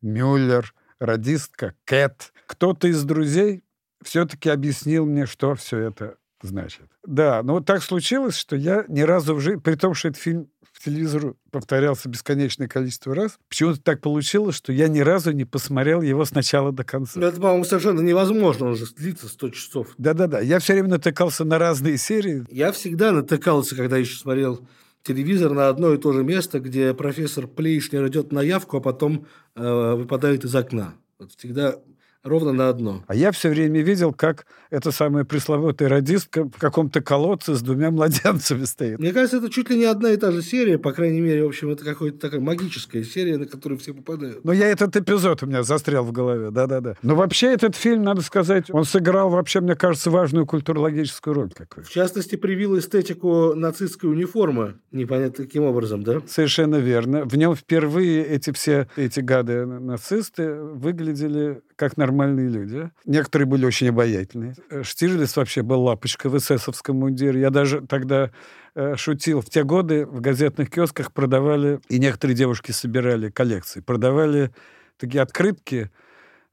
Мюллер, 0.01 0.73
радистка 0.99 1.75
Кэт. 1.85 2.33
Кто-то 2.47 2.87
из 2.87 3.03
друзей 3.03 3.63
все-таки 4.03 4.49
объяснил 4.49 5.05
мне, 5.05 5.27
что 5.27 5.53
все 5.55 5.77
это 5.77 6.17
значит. 6.41 6.85
Да, 7.05 7.43
но 7.43 7.53
вот 7.53 7.65
так 7.65 7.83
случилось, 7.83 8.35
что 8.35 8.55
я 8.55 8.85
ни 8.87 9.01
разу 9.01 9.35
в 9.35 9.39
жизни, 9.39 9.59
при 9.59 9.75
том, 9.75 9.93
что 9.93 10.07
этот 10.07 10.21
фильм 10.21 10.49
в 10.73 10.83
телевизору 10.83 11.37
повторялся 11.51 12.09
бесконечное 12.09 12.67
количество 12.67 13.15
раз, 13.15 13.37
почему-то 13.47 13.81
так 13.81 14.01
получилось, 14.01 14.55
что 14.55 14.73
я 14.73 14.87
ни 14.87 14.99
разу 14.99 15.31
не 15.31 15.45
посмотрел 15.45 16.01
его 16.01 16.25
с 16.25 16.31
начала 16.31 16.71
до 16.71 16.83
конца. 16.83 17.19
Это, 17.21 17.39
по-моему, 17.39 17.63
совершенно 17.65 18.01
невозможно, 18.01 18.67
он 18.67 18.75
же 18.75 18.85
длится 18.95 19.27
100 19.27 19.49
часов. 19.51 19.87
Да-да-да, 19.97 20.39
я 20.39 20.59
все 20.59 20.73
время 20.73 20.89
натыкался 20.89 21.45
на 21.45 21.59
разные 21.59 21.97
серии. 21.97 22.43
Я 22.49 22.71
всегда 22.71 23.11
натыкался, 23.11 23.75
когда 23.75 23.97
еще 23.97 24.17
смотрел 24.17 24.67
телевизор 25.05 25.53
на 25.53 25.69
одно 25.69 25.93
и 25.93 25.97
то 25.97 26.11
же 26.11 26.23
место, 26.23 26.59
где 26.59 26.93
профессор 26.93 27.47
Плейшнер 27.47 28.07
идет 28.07 28.31
на 28.31 28.41
явку, 28.41 28.77
а 28.77 28.81
потом 28.81 29.27
э, 29.55 29.93
выпадает 29.93 30.43
из 30.43 30.55
окна. 30.55 30.95
Вот 31.19 31.31
всегда 31.31 31.79
ровно 32.25 32.51
на 32.51 32.69
одно. 32.69 33.03
А 33.07 33.15
я 33.15 33.31
все 33.31 33.49
время 33.49 33.81
видел, 33.81 34.11
как 34.13 34.45
эта 34.69 34.91
самая 34.91 35.23
пресловутая 35.23 35.87
радистка 35.87 36.45
в 36.45 36.59
каком-то 36.59 37.01
колодце 37.01 37.55
с 37.55 37.61
двумя 37.61 37.91
младенцами 37.91 38.65
стоит. 38.65 38.99
Мне 38.99 39.13
кажется, 39.13 39.37
это 39.37 39.49
чуть 39.49 39.69
ли 39.69 39.77
не 39.77 39.85
одна 39.85 40.11
и 40.11 40.17
та 40.17 40.31
же 40.31 40.41
серия, 40.41 40.77
по 40.77 40.91
крайней 40.91 41.21
мере, 41.21 41.43
в 41.43 41.47
общем, 41.47 41.69
это 41.69 41.85
какая-то 41.85 42.17
такая 42.17 42.41
магическая 42.41 43.03
серия, 43.03 43.37
на 43.37 43.45
которую 43.45 43.79
все 43.79 43.93
попадают. 43.93 44.43
Но 44.43 44.51
я 44.51 44.67
этот 44.67 44.95
эпизод 44.97 45.43
у 45.43 45.45
меня 45.45 45.63
застрял 45.63 46.03
в 46.03 46.11
голове, 46.11 46.51
да-да-да. 46.51 46.95
Но 47.01 47.15
вообще 47.15 47.53
этот 47.53 47.75
фильм, 47.75 48.03
надо 48.03 48.21
сказать, 48.21 48.69
он 48.71 48.83
сыграл 48.85 49.29
вообще, 49.29 49.61
мне 49.61 49.75
кажется, 49.75 50.09
важную 50.09 50.45
культурологическую 50.45 51.33
роль 51.33 51.51
какую-то. 51.51 51.89
В 51.89 51.93
частности, 51.93 52.35
привил 52.35 52.77
эстетику 52.77 53.53
нацистской 53.55 54.09
униформы, 54.09 54.75
непонятно 54.91 55.45
каким 55.45 55.63
образом, 55.63 56.03
да? 56.03 56.21
Совершенно 56.27 56.77
верно. 56.77 57.25
В 57.25 57.35
нем 57.37 57.55
впервые 57.55 58.25
эти 58.25 58.51
все, 58.51 58.87
эти 58.95 59.19
гады 59.19 59.65
нацисты 59.65 60.55
выглядели 60.55 61.61
как 61.75 61.97
нормальные 61.97 62.49
люди. 62.49 62.89
Некоторые 63.05 63.47
были 63.47 63.65
очень 63.65 63.89
обаятельные. 63.89 64.55
Э, 64.69 64.83
Штирлиц 64.83 65.35
вообще 65.35 65.61
был 65.61 65.81
лапочка 65.83 66.29
в 66.29 66.37
эсэсовском 66.37 66.97
мундире. 66.97 67.41
Я 67.41 67.49
даже 67.49 67.81
тогда 67.81 68.31
э, 68.75 68.95
шутил. 68.95 69.41
В 69.41 69.49
те 69.49 69.63
годы 69.63 70.05
в 70.05 70.21
газетных 70.21 70.69
киосках 70.69 71.11
продавали, 71.11 71.79
и 71.89 71.99
некоторые 71.99 72.35
девушки 72.35 72.71
собирали 72.71 73.29
коллекции, 73.29 73.81
продавали 73.81 74.51
такие 74.97 75.21
открытки, 75.21 75.91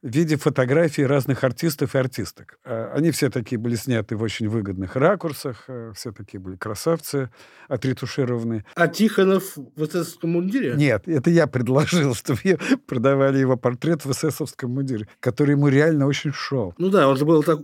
в 0.02 0.08
виде 0.08 0.36
фотографий 0.36 1.06
разных 1.06 1.44
артистов 1.44 1.94
и 1.94 1.98
артисток. 1.98 2.58
А, 2.64 2.92
они 2.94 3.12
все 3.12 3.30
такие 3.30 3.58
были 3.58 3.76
сняты 3.76 4.16
в 4.16 4.22
очень 4.22 4.48
выгодных 4.48 4.96
ракурсах, 4.96 5.64
э, 5.68 5.92
все 5.94 6.12
такие 6.12 6.40
были 6.40 6.56
красавцы, 6.56 7.30
отретушированные. 7.68 8.64
А 8.74 8.88
Тихонов 8.88 9.56
в 9.56 9.84
эсэсовском 9.84 10.30
мундире? 10.30 10.74
Нет, 10.74 11.06
это 11.06 11.30
я 11.30 11.46
предложил, 11.46 12.14
чтобы 12.16 12.58
продавали 12.86 13.38
его 13.38 13.56
портрет 13.56 14.04
в 14.04 14.10
эсэсовском 14.10 14.72
мундире, 14.72 15.08
который 15.20 15.52
ему 15.52 15.68
реально 15.68 16.06
очень 16.06 16.32
шел. 16.32 16.74
Ну 16.78 16.90
да, 16.90 17.08
он 17.08 17.16
же 17.16 17.24
был 17.24 17.42
так 17.42 17.60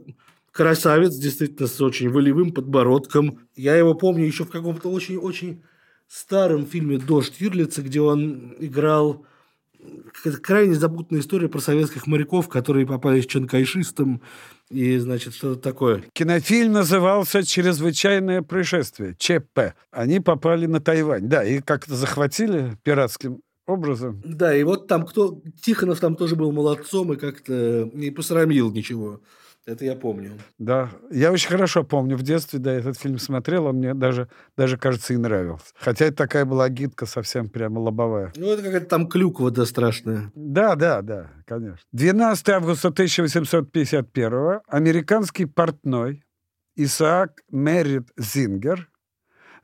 красавец, 0.53 1.15
действительно, 1.15 1.67
с 1.67 1.81
очень 1.81 2.09
волевым 2.09 2.53
подбородком. 2.53 3.41
Я 3.57 3.77
его 3.77 3.95
помню 3.95 4.25
еще 4.25 4.45
в 4.45 4.51
каком-то 4.51 4.91
очень-очень 4.91 5.63
старом 6.07 6.67
фильме 6.67 6.99
«Дождь 6.99 7.41
Юрлица», 7.41 7.83
где 7.83 8.01
он 8.01 8.55
играл 8.59 9.27
крайне 10.43 10.75
запутанная 10.75 11.23
история 11.23 11.49
про 11.49 11.61
советских 11.61 12.07
моряков, 12.07 12.49
которые 12.49 12.87
попали 12.87 13.21
с 13.21 13.27
чанкайшистом 13.27 14.23
и, 14.71 14.99
значит, 14.99 15.35
что-то 15.35 15.61
такое. 15.61 16.05
Кинофильм 16.13 16.73
назывался 16.73 17.45
«Чрезвычайное 17.45 18.43
происшествие», 18.43 19.15
ЧП. 19.19 19.75
Они 19.91 20.21
попали 20.21 20.67
на 20.67 20.81
Тайвань, 20.81 21.29
да, 21.29 21.45
и 21.45 21.61
как-то 21.61 21.95
захватили 21.95 22.77
пиратским 22.83 23.41
образом. 23.67 24.23
Да, 24.25 24.55
и 24.55 24.63
вот 24.65 24.89
там 24.89 25.07
кто... 25.07 25.41
Тихонов 25.63 26.01
там 26.01 26.17
тоже 26.17 26.37
был 26.37 26.53
молодцом 26.53 27.13
и 27.13 27.17
как-то 27.17 27.91
не 27.93 28.11
посрамил 28.11 28.73
ничего. 28.73 29.21
Это 29.69 29.85
я 29.85 29.95
помню. 29.95 30.33
Да, 30.59 30.89
я 31.11 31.31
очень 31.31 31.51
хорошо 31.51 31.85
помню. 31.85 32.17
В 32.17 32.23
детстве, 32.23 32.59
да, 32.59 32.73
этот 32.73 32.99
фильм 32.99 33.19
смотрел, 33.19 33.67
он 33.67 33.77
мне 33.77 33.93
даже, 33.93 34.31
даже 34.57 34.79
кажется, 34.79 35.13
и 35.13 35.19
нравился. 35.19 35.67
Хотя 35.79 36.07
это 36.07 36.17
такая 36.17 36.47
была 36.47 36.71
гидка 36.71 37.05
совсем 37.05 37.51
прямо 37.51 37.79
лобовая. 37.79 38.33
Ну, 38.35 38.51
это 38.51 38.63
какая-то 38.63 38.87
там 38.87 39.07
клюква 39.07 39.51
да 39.51 39.67
страшная. 39.67 40.33
Да, 40.35 40.75
да, 40.75 41.03
да, 41.03 41.31
конечно. 41.45 41.81
12 41.93 42.49
августа 42.49 42.89
1851 42.89 44.61
американский 44.69 45.45
портной 45.45 46.25
Исаак 46.75 47.43
Меррит 47.51 48.09
Зингер 48.17 48.89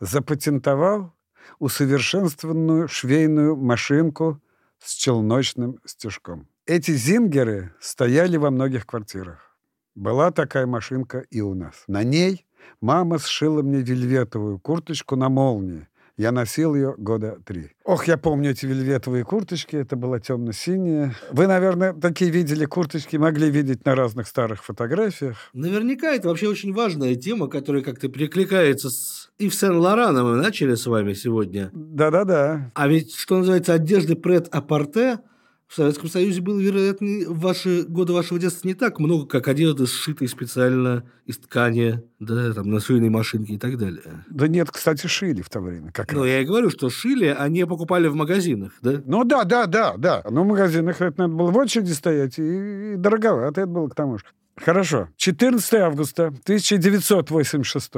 запатентовал 0.00 1.14
усовершенствованную 1.60 2.88
швейную 2.88 3.56
машинку 3.56 4.42
с 4.80 4.92
челночным 4.92 5.78
стежком. 5.86 6.46
Эти 6.66 6.90
зингеры 6.90 7.72
стояли 7.80 8.36
во 8.36 8.50
многих 8.50 8.86
квартирах. 8.86 9.53
Была 9.94 10.33
такая 10.33 10.66
машинка 10.66 11.24
и 11.30 11.40
у 11.40 11.54
нас. 11.54 11.85
На 11.87 12.02
ней 12.02 12.46
мама 12.80 13.18
сшила 13.18 13.62
мне 13.62 13.80
вельветовую 13.80 14.59
курточку 14.59 15.14
на 15.14 15.28
молнии. 15.28 15.87
Я 16.16 16.33
носил 16.33 16.74
ее 16.74 16.94
года 16.96 17.38
три. 17.44 17.72
Ох, 17.85 18.07
я 18.07 18.16
помню 18.16 18.50
эти 18.50 18.66
вельветовые 18.66 19.24
курточки, 19.24 19.74
это 19.74 19.96
была 19.96 20.20
темно-синяя. 20.20 21.14
Вы, 21.30 21.48
наверное, 21.48 21.92
такие 21.92 22.30
видели 22.30 22.64
курточки, 22.66 23.16
могли 23.16 23.50
видеть 23.50 23.85
на 23.85 23.96
разных 23.96 24.28
старых 24.28 24.64
фотографиях. 24.64 25.50
Наверняка 25.52 26.12
это 26.12 26.28
вообще 26.28 26.48
очень 26.48 26.72
важная 26.72 27.16
тема, 27.16 27.48
которая 27.48 27.83
как-то 27.83 28.09
перекликается 28.09 28.90
с 28.90 29.30
Ив 29.38 29.54
Сен-Лораном. 29.54 30.30
Мы 30.30 30.37
начали 30.37 30.74
с 30.76 30.87
вами 30.87 31.14
сегодня. 31.14 31.70
Да-да-да. 31.72 32.72
А 32.74 32.88
ведь, 32.88 33.14
что 33.14 33.38
называется, 33.38 33.74
одежды 33.74 34.16
прет-а-порте– 34.16 35.20
в 35.68 35.74
Советском 35.74 36.09
Союзе 36.09 36.40
было, 36.40 36.59
вероятно, 36.59 37.09
в 37.29 37.40
ваши 37.40 37.83
годы 37.83 38.12
вашего 38.12 38.38
детства 38.38 38.68
не 38.68 38.74
так 38.74 38.98
много, 38.98 39.27
как 39.27 39.48
одежды, 39.48 39.87
сшитые 39.87 40.29
специально 40.29 41.05
из 41.27 41.38
ткани, 41.38 42.03
да, 42.20 42.53
там, 42.53 42.70
на 42.70 42.81
швейной 42.81 43.09
машинке 43.09 43.55
и 43.55 43.59
так 43.59 43.79
далее. 43.79 44.24
Да 44.29 44.46
нет, 44.46 44.70
кстати, 44.70 45.07
шили 45.07 45.42
в 45.42 45.50
то 45.50 45.61
время. 45.61 45.90
Как 45.92 46.12
ну, 46.12 46.24
я 46.24 46.40
и 46.40 46.44
говорю, 46.44 46.70
что 46.70 46.90
шили, 46.90 47.35
а 47.37 47.48
не 47.48 47.66
покупали 47.66 48.09
в 48.09 48.14
магазинах, 48.14 48.72
да? 48.83 49.03
Ну, 49.05 49.24
да, 49.24 49.44
да, 49.44 49.66
да, 49.66 49.96
да. 49.96 50.22
Но 50.31 50.44
в 50.44 50.46
магазинах 50.46 51.00
это 51.00 51.22
надо 51.22 51.35
было 51.35 51.50
в 51.50 51.57
очереди 51.57 51.92
стоять, 51.92 52.38
и, 52.38 52.92
и 52.92 52.96
дороговато 52.96 53.62
это 53.62 53.70
было 53.70 53.88
к 53.88 53.94
тому 53.94 54.18
же. 54.18 54.24
Хорошо. 54.57 55.09
14 55.16 55.74
августа 55.74 56.27
1986 56.27 57.92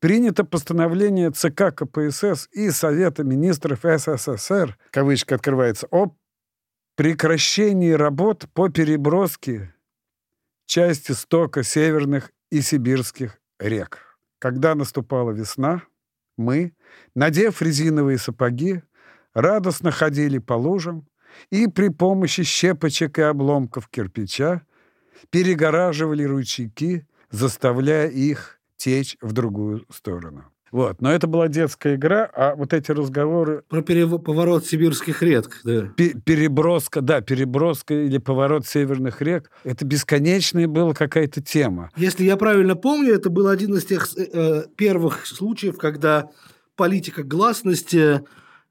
принято 0.00 0.44
постановление 0.44 1.30
ЦК 1.30 1.72
КПСС 1.74 2.48
и 2.52 2.70
Совета 2.70 3.22
министров 3.22 3.80
СССР, 3.84 4.76
кавычка 4.90 5.36
открывается, 5.36 5.86
об 5.92 6.16
прекращении 6.94 7.92
работ 7.92 8.46
по 8.52 8.68
переброске 8.68 9.74
части 10.66 11.12
стока 11.12 11.62
северных 11.62 12.30
и 12.50 12.60
сибирских 12.60 13.38
рек. 13.58 14.18
Когда 14.38 14.74
наступала 14.74 15.30
весна, 15.30 15.82
мы, 16.36 16.72
надев 17.14 17.62
резиновые 17.62 18.18
сапоги, 18.18 18.82
радостно 19.34 19.90
ходили 19.90 20.38
по 20.38 20.54
лужам 20.54 21.06
и 21.50 21.66
при 21.66 21.88
помощи 21.88 22.42
щепочек 22.42 23.18
и 23.18 23.22
обломков 23.22 23.88
кирпича 23.88 24.62
перегораживали 25.30 26.24
ручейки, 26.24 27.06
заставляя 27.30 28.08
их 28.08 28.60
течь 28.76 29.16
в 29.20 29.32
другую 29.32 29.86
сторону. 29.90 30.51
Вот. 30.72 31.02
Но 31.02 31.12
это 31.12 31.26
была 31.26 31.48
детская 31.48 31.96
игра, 31.96 32.28
а 32.34 32.54
вот 32.56 32.72
эти 32.72 32.90
разговоры... 32.90 33.62
Про 33.68 33.82
перев... 33.82 34.22
поворот 34.22 34.66
сибирских 34.66 35.22
рек, 35.22 35.60
да. 35.64 35.88
переброска, 35.96 37.02
да, 37.02 37.20
переброска 37.20 37.92
или 37.94 38.16
поворот 38.16 38.66
северных 38.66 39.20
рек. 39.20 39.50
Это 39.64 39.84
бесконечная 39.84 40.66
была 40.66 40.94
какая-то 40.94 41.42
тема. 41.42 41.90
Если 41.94 42.24
я 42.24 42.38
правильно 42.38 42.74
помню, 42.74 43.14
это 43.14 43.28
был 43.28 43.48
один 43.48 43.74
из 43.74 43.84
тех 43.84 44.08
э, 44.16 44.64
первых 44.74 45.26
случаев, 45.26 45.76
когда 45.76 46.30
политика 46.74 47.22
гласности 47.22 48.22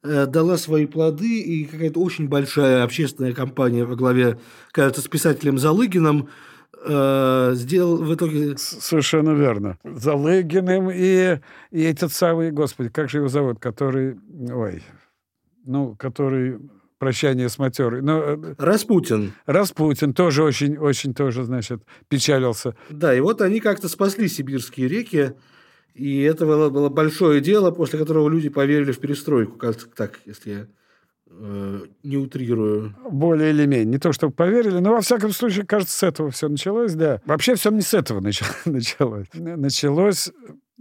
э, 0.04 0.26
дала 0.26 0.58
свои 0.58 0.88
плоды, 0.88 1.40
и 1.40 1.66
какая-то 1.66 2.00
очень 2.00 2.28
большая 2.28 2.84
общественная 2.84 3.34
кампания 3.34 3.86
во 3.86 3.96
главе, 3.96 4.40
кажется, 4.72 5.02
с 5.02 5.08
писателем 5.08 5.60
Залыгином 5.60 6.30
э, 6.84 7.52
сделал 7.54 7.98
в 7.98 8.14
итоге... 8.14 8.58
Совершенно 8.58 9.32
верно. 9.32 9.78
Залыгиным 9.84 10.90
и, 10.92 11.40
и 11.72 11.82
этот 11.84 12.14
самый, 12.14 12.52
господи, 12.52 12.90
как 12.90 13.10
же 13.10 13.20
его 13.20 13.28
зовут, 13.28 13.60
который... 13.60 14.18
Ой, 14.52 14.84
ну, 15.66 15.96
который 15.96 16.60
прощание 16.98 17.50
с 17.50 17.58
матерой. 17.58 18.02
Но, 18.02 18.20
э, 18.20 18.56
Распутин. 18.58 19.34
Распутин 19.48 20.14
тоже 20.14 20.44
очень, 20.44 20.78
очень 20.78 21.14
тоже, 21.16 21.44
значит, 21.44 21.82
печалился. 22.10 22.76
Да, 22.90 23.14
и 23.16 23.20
вот 23.20 23.42
они 23.42 23.60
как-то 23.60 23.90
спасли 23.90 24.28
сибирские 24.28 24.88
реки, 24.88 25.34
и 25.96 26.22
это 26.22 26.46
было, 26.46 26.70
было 26.70 26.90
большое 26.90 27.42
дело, 27.42 27.72
после 27.72 27.98
которого 27.98 28.30
люди 28.30 28.50
поверили 28.50 28.92
в 28.92 29.00
перестройку, 29.00 29.58
кажется, 29.58 29.88
так, 29.88 30.20
если 30.26 30.52
я 30.52 30.68
не 32.04 32.18
утрирую. 32.18 32.96
Более 33.10 33.52
или 33.52 33.66
менее. 33.66 33.86
Не 33.86 33.98
то, 33.98 34.14
чтобы 34.14 34.34
поверили, 34.34 34.80
но 34.80 34.92
во 34.92 35.02
всяком 35.02 35.32
случае, 35.32 35.66
кажется, 35.66 35.98
с 35.98 36.04
этого 36.04 36.30
все 36.32 36.50
началось, 36.50 36.94
да. 36.94 37.22
Вообще 37.26 37.56
все 37.56 37.72
не 37.72 37.82
с 37.82 37.94
этого 37.94 38.20
началось. 38.66 39.28
Началось, 39.34 40.32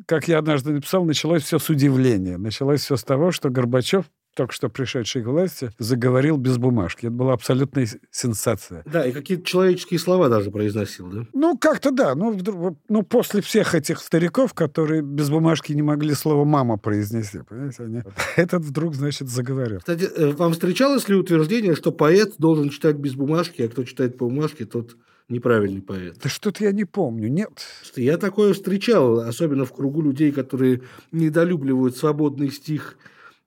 как 0.07 0.29
я 0.29 0.39
однажды 0.39 0.73
написал, 0.73 1.05
началось 1.05 1.43
все 1.43 1.59
с 1.59 1.69
удивления. 1.69 2.37
Началось 2.37 2.81
все 2.81 2.97
с 2.97 3.05
того, 3.05 3.33
что 3.33 3.51
Горбачев 3.51 4.07
только 4.35 4.53
что 4.53 4.69
пришедший 4.69 5.23
к 5.23 5.27
власти, 5.27 5.71
заговорил 5.79 6.37
без 6.37 6.57
бумажки. 6.59 7.07
Это 7.07 7.15
была 7.15 7.33
абсолютная 7.33 7.89
сенсация. 8.11 8.83
Да, 8.87 9.05
и 9.07 9.13
какие-то 9.13 9.45
человеческие 9.45 9.99
слова 9.99 10.29
даже 10.29 10.51
произносил, 10.51 11.09
да? 11.11 11.27
Ну, 11.33 11.59
как-то 11.59 11.91
да. 11.91 12.15
Ну, 12.15 12.33
вдруг, 12.33 12.79
ну, 12.89 13.03
после 13.03 13.41
всех 13.43 13.75
этих 13.75 13.99
стариков, 13.99 14.55
которые 14.55 15.03
без 15.03 15.31
бумажки 15.31 15.73
не 15.73 15.83
могли 15.83 16.15
слово 16.15 16.45
«мама» 16.45 16.77
произнести, 16.77 17.41
понимаете, 17.49 17.83
они... 17.85 18.03
этот 18.37 18.65
вдруг, 18.65 18.95
значит, 18.95 19.29
заговорил. 19.29 19.79
Кстати, 19.79 20.05
э, 20.05 20.31
вам 20.31 20.53
встречалось 20.53 21.09
ли 21.09 21.15
утверждение, 21.15 21.75
что 21.75 21.93
поэт 21.93 22.35
должен 22.39 22.71
читать 22.71 22.97
без 22.97 23.15
бумажки, 23.15 23.63
а 23.63 23.69
кто 23.69 23.85
читает 23.85 24.17
по 24.17 24.27
бумажке, 24.27 24.65
тот 24.65 24.97
неправильный 25.31 25.81
поэт. 25.81 26.19
Да 26.23 26.29
что-то 26.29 26.65
я 26.65 26.73
не 26.73 26.85
помню, 26.85 27.29
нет. 27.29 27.51
Я 27.97 28.19
такое 28.19 28.53
встречал, 28.53 29.21
особенно 29.21 29.65
в 29.65 29.73
кругу 29.73 30.03
людей, 30.03 30.33
которые 30.33 30.83
недолюбливают 31.13 31.97
свободный 31.97 32.51
стих 32.51 32.97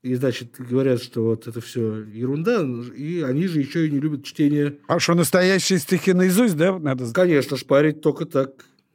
и, 0.03 0.15
значит, 0.15 0.55
говорят, 0.59 1.01
что 1.01 1.23
вот 1.23 1.47
это 1.47 1.61
все 1.61 2.03
ерунда, 2.03 2.61
и 2.93 3.21
они 3.21 3.47
же 3.47 3.59
еще 3.59 3.87
и 3.87 3.91
не 3.91 3.99
любят 3.99 4.25
чтение. 4.25 4.77
А 4.87 4.99
что, 4.99 5.13
настоящие 5.13 5.79
стихи 5.79 6.11
наизусть, 6.11 6.57
да, 6.57 6.77
надо? 6.77 7.11
Конечно, 7.13 7.55
шпарить 7.55 8.01
только 8.01 8.25
так. 8.25 8.51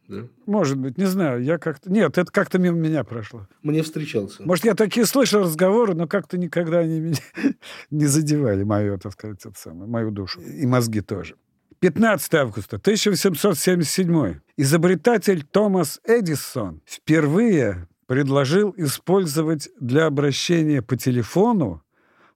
Да. 0.07 0.27
Может 0.47 0.79
быть, 0.79 0.99
не 0.99 1.07
знаю, 1.07 1.43
я 1.43 1.59
как-то... 1.59 1.91
Нет, 1.91 2.17
это 2.17 2.31
как-то 2.31 2.59
мимо 2.59 2.77
меня 2.77 3.05
прошло. 3.05 3.47
Мне 3.63 3.83
встречался. 3.83 4.43
Может, 4.43 4.67
я 4.67 4.75
такие 4.75 5.07
слышал 5.07 5.43
разговоры, 5.43 5.95
но 5.95 6.07
как-то 6.07 6.37
никогда 6.39 6.79
они 6.81 7.01
меня 7.01 7.19
не 7.91 8.07
задевали, 8.07 8.63
мою, 8.63 8.99
так 8.99 9.13
сказать, 9.13 9.41
это 9.45 9.59
самое, 9.59 9.91
мою 9.91 10.11
душу. 10.11 10.41
И 10.41 10.67
мозги 10.67 11.01
тоже. 11.01 11.37
15 11.81 12.35
августа 12.35 12.77
1877. 12.77 14.41
Изобретатель 14.57 15.43
Томас 15.45 16.01
Эдисон 16.05 16.83
впервые 16.87 17.87
предложил 18.09 18.75
использовать 18.79 19.69
для 19.79 20.07
обращения 20.07 20.81
по 20.81 20.97
телефону 20.97 21.83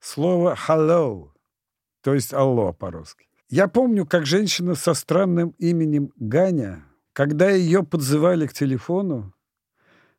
слово 0.00 0.54
«hello», 0.68 1.30
то 2.02 2.12
есть 2.12 2.34
«алло» 2.34 2.74
по-русски. 2.74 3.26
Я 3.48 3.68
помню, 3.68 4.06
как 4.06 4.26
женщина 4.26 4.74
со 4.74 4.92
странным 4.92 5.54
именем 5.58 6.12
Ганя, 6.16 6.84
когда 7.14 7.48
ее 7.50 7.82
подзывали 7.84 8.46
к 8.46 8.52
телефону, 8.52 9.32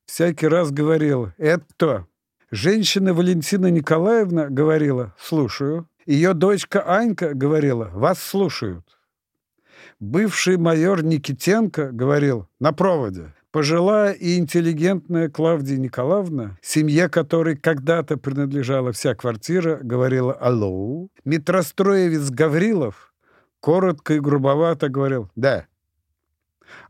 всякий 0.06 0.48
раз 0.48 0.72
говорила 0.72 1.36
«Это 1.38 1.66
кто?». 1.70 2.08
Женщина 2.50 3.14
Валентина 3.14 3.68
Николаевна 3.68 4.50
говорила 4.50 5.14
«Слушаю». 5.20 5.88
Ее 6.08 6.34
дочка 6.34 6.82
Анька 6.82 7.36
говорила 7.36 7.92
«Вас 7.94 8.20
слушают». 8.20 8.98
Бывший 10.00 10.58
майор 10.58 11.04
Никитенко 11.04 11.92
говорил 11.92 12.48
«На 12.60 12.74
проводе». 12.74 13.34
Пожилая 13.54 14.14
и 14.14 14.40
интеллигентная 14.40 15.30
Клавдия 15.30 15.78
Николаевна, 15.78 16.58
семье 16.64 17.08
которой 17.08 17.56
когда-то 17.56 18.18
принадлежала 18.18 18.92
вся 18.92 19.14
квартира, 19.14 19.78
говорила 19.80 20.34
«Алло». 20.34 21.08
Метростроевец 21.24 22.32
Гаврилов 22.32 23.14
коротко 23.60 24.16
и 24.16 24.20
грубовато 24.20 24.90
говорил 24.90 25.30
«Да». 25.36 25.68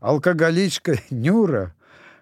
Алкоголичка 0.00 0.96
Нюра, 1.10 1.74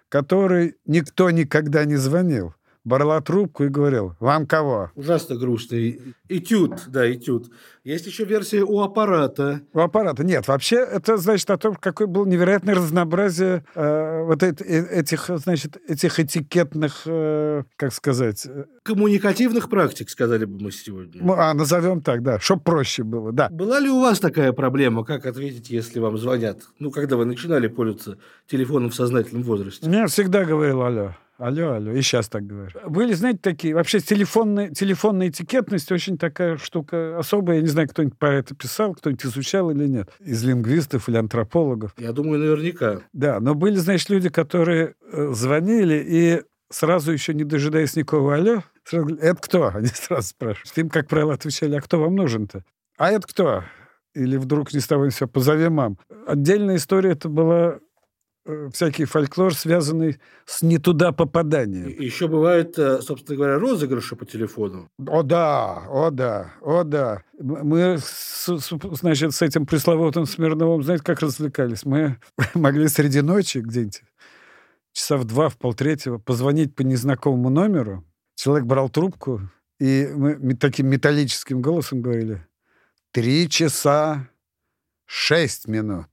которой 0.09 0.75
никто 0.85 1.29
никогда 1.31 1.85
не 1.85 1.95
звонил, 1.95 2.53
брала 2.83 3.21
трубку 3.21 3.63
и 3.63 3.69
говорил, 3.69 4.15
вам 4.19 4.45
кого? 4.45 4.91
Ужасно 4.95 5.35
грустный. 5.35 6.01
Этюд, 6.29 6.83
да, 6.87 7.11
этюд. 7.11 7.49
Есть 7.83 8.07
еще 8.07 8.23
версия 8.23 8.63
у 8.63 8.81
аппарата. 8.81 9.61
У 9.73 9.79
аппарата. 9.79 10.23
Нет, 10.23 10.47
вообще 10.47 10.77
это 10.77 11.17
значит 11.17 11.49
о 11.49 11.57
том, 11.57 11.75
какое 11.75 12.07
было 12.07 12.25
невероятное 12.25 12.75
разнообразие 12.75 13.65
э, 13.75 14.23
вот 14.23 14.41
э, 14.41 14.51
этих, 14.51 15.29
значит, 15.35 15.77
этих 15.87 16.19
этикетных, 16.19 17.01
э, 17.05 17.63
как 17.75 17.93
сказать... 17.93 18.45
Э, 18.45 18.65
Коммуникативных 18.83 19.69
практик, 19.69 20.09
сказали 20.09 20.45
бы 20.45 20.61
мы 20.61 20.71
сегодня. 20.71 21.21
А, 21.33 21.53
назовем 21.53 22.01
так, 22.01 22.23
да, 22.23 22.39
чтобы 22.39 22.63
проще 22.63 23.03
было, 23.03 23.31
да. 23.31 23.49
Была 23.49 23.79
ли 23.79 23.89
у 23.89 23.99
вас 23.99 24.19
такая 24.19 24.53
проблема, 24.53 25.03
как 25.03 25.25
ответить, 25.25 25.69
если 25.69 25.99
вам 25.99 26.17
звонят? 26.17 26.61
Ну, 26.79 26.89
когда 26.91 27.17
вы 27.17 27.25
начинали 27.25 27.67
пользоваться 27.67 28.17
телефоном 28.47 28.91
в 28.91 28.95
сознательном 28.95 29.43
возрасте? 29.43 29.89
Я 29.89 30.07
всегда 30.07 30.45
говорил 30.45 30.81
алло. 30.81 31.15
Алло, 31.37 31.73
алло. 31.73 31.91
И 31.91 32.01
сейчас 32.01 32.29
так 32.29 32.45
говорю. 32.45 32.71
Были, 32.87 33.13
знаете, 33.13 33.39
такие... 33.41 33.73
Вообще 33.73 33.99
телефонная, 33.99 34.69
телефонная 34.69 35.29
этикетность 35.29 35.91
очень 35.91 36.17
такая 36.17 36.57
штука 36.57 37.17
особая. 37.17 37.57
Я 37.57 37.61
не 37.63 37.67
знаю, 37.67 37.89
кто-нибудь 37.89 38.17
про 38.17 38.35
это 38.35 38.55
писал, 38.55 38.93
кто-нибудь 38.93 39.25
изучал 39.25 39.71
или 39.71 39.87
нет. 39.87 40.09
Из 40.19 40.43
лингвистов 40.43 41.09
или 41.09 41.17
антропологов. 41.17 41.93
Я 41.97 42.11
думаю, 42.11 42.39
наверняка. 42.39 43.01
Да, 43.13 43.39
но 43.39 43.55
были, 43.55 43.75
значит, 43.77 44.09
люди, 44.09 44.29
которые 44.29 44.95
э, 45.11 45.31
звонили 45.33 46.03
и 46.05 46.41
сразу 46.69 47.11
еще 47.11 47.33
не 47.33 47.43
дожидаясь 47.43 47.95
никакого 47.95 48.35
алло, 48.35 48.63
сразу 48.83 49.07
говорили, 49.07 49.27
это 49.27 49.41
кто? 49.41 49.67
Они 49.73 49.87
сразу 49.87 50.27
спрашивают. 50.27 50.77
Им, 50.77 50.89
как 50.89 51.07
правило, 51.07 51.33
отвечали, 51.33 51.75
а 51.75 51.81
кто 51.81 51.99
вам 51.99 52.15
нужен-то? 52.15 52.63
А 52.97 53.11
это 53.11 53.27
кто? 53.27 53.63
Или 54.13 54.37
вдруг 54.37 54.73
ни 54.73 54.79
с 54.79 54.87
того 54.87 55.05
ни 55.05 55.09
с 55.09 55.15
сего, 55.15 55.27
позови 55.27 55.69
мам. 55.69 55.97
Отдельная 56.27 56.75
история 56.75 57.11
это 57.11 57.29
была 57.29 57.79
всякий 58.71 59.05
фольклор, 59.05 59.53
связанный 59.53 60.19
с 60.45 60.61
не 60.61 60.77
туда 60.77 61.11
попаданием. 61.11 61.87
Еще 61.87 62.27
бывает, 62.27 62.77
э, 62.77 63.01
собственно 63.01 63.37
говоря, 63.37 63.59
розыгрыши 63.59 64.15
по 64.15 64.25
телефону. 64.25 64.89
О 65.07 65.23
да, 65.23 65.83
о 65.89 66.09
да, 66.11 66.53
о 66.61 66.83
да. 66.83 67.23
Мы, 67.39 67.97
значит, 68.47 69.33
с 69.33 69.41
этим 69.41 69.65
пресловутым 69.65 70.25
Смирновым, 70.25 70.83
знаете, 70.83 71.03
как 71.03 71.21
развлекались? 71.21 71.85
Мы 71.85 72.17
могли 72.53 72.87
среди 72.87 73.21
ночи 73.21 73.59
где-нибудь 73.59 74.03
часа 74.91 75.17
в 75.17 75.25
два, 75.25 75.49
в 75.49 75.57
полтретьего 75.57 76.17
позвонить 76.17 76.75
по 76.75 76.81
незнакомому 76.81 77.49
номеру. 77.49 78.03
Человек 78.35 78.65
брал 78.65 78.89
трубку, 78.89 79.41
и 79.79 80.09
мы 80.13 80.55
таким 80.55 80.87
металлическим 80.87 81.61
голосом 81.61 82.01
говорили 82.01 82.45
«Три 83.11 83.49
часа 83.49 84.27
шесть 85.05 85.67
минут». 85.67 86.07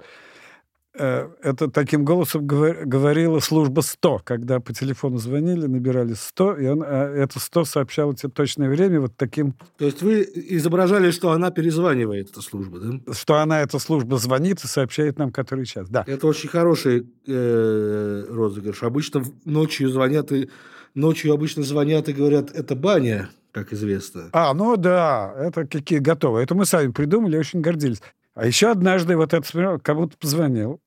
Э, 1.02 1.30
это 1.42 1.70
таким 1.70 2.04
голосом 2.04 2.46
говорила 2.46 3.40
служба 3.40 3.80
100, 3.80 4.20
когда 4.22 4.60
по 4.60 4.74
телефону 4.74 5.16
звонили, 5.16 5.66
набирали 5.66 6.12
100, 6.12 6.56
и 6.58 6.66
он, 6.66 6.82
а 6.84 7.10
это 7.10 7.40
100 7.40 7.64
сообщало 7.64 8.14
тебе 8.14 8.30
точное 8.30 8.68
время 8.68 9.00
вот 9.00 9.16
таким... 9.16 9.54
То 9.78 9.86
есть 9.86 10.02
вы 10.02 10.28
изображали, 10.34 11.10
что 11.10 11.30
она 11.30 11.50
перезванивает, 11.50 12.30
эта 12.32 12.42
служба, 12.42 12.80
да? 12.80 13.14
Что 13.14 13.36
она, 13.36 13.62
эта 13.62 13.78
служба, 13.78 14.18
звонит 14.18 14.62
и 14.62 14.66
сообщает 14.66 15.18
нам, 15.18 15.32
который 15.32 15.64
час, 15.64 15.88
да. 15.88 16.04
Это 16.06 16.26
очень 16.26 16.50
хороший 16.50 17.06
э, 17.26 18.24
розыгрыш. 18.28 18.82
Обычно 18.82 19.24
ночью 19.46 19.88
звонят 19.88 20.30
и... 20.32 20.50
Ночью 20.94 21.32
обычно 21.32 21.62
звонят 21.62 22.08
и 22.08 22.12
говорят, 22.12 22.50
это 22.50 22.74
баня. 22.74 23.30
как 23.52 23.72
известно. 23.72 24.28
А, 24.32 24.52
ну 24.52 24.76
да, 24.76 25.32
это 25.38 25.64
какие 25.64 26.00
готовы. 26.00 26.42
Это 26.42 26.54
мы 26.54 26.66
сами 26.66 26.90
придумали, 26.90 27.38
очень 27.38 27.60
гордились. 27.60 28.02
А 28.34 28.46
еще 28.46 28.70
однажды 28.70 29.16
вот 29.16 29.32
это 29.32 29.46
смотрел, 29.46 29.78
кому-то 29.78 30.16
позвонил, 30.18 30.80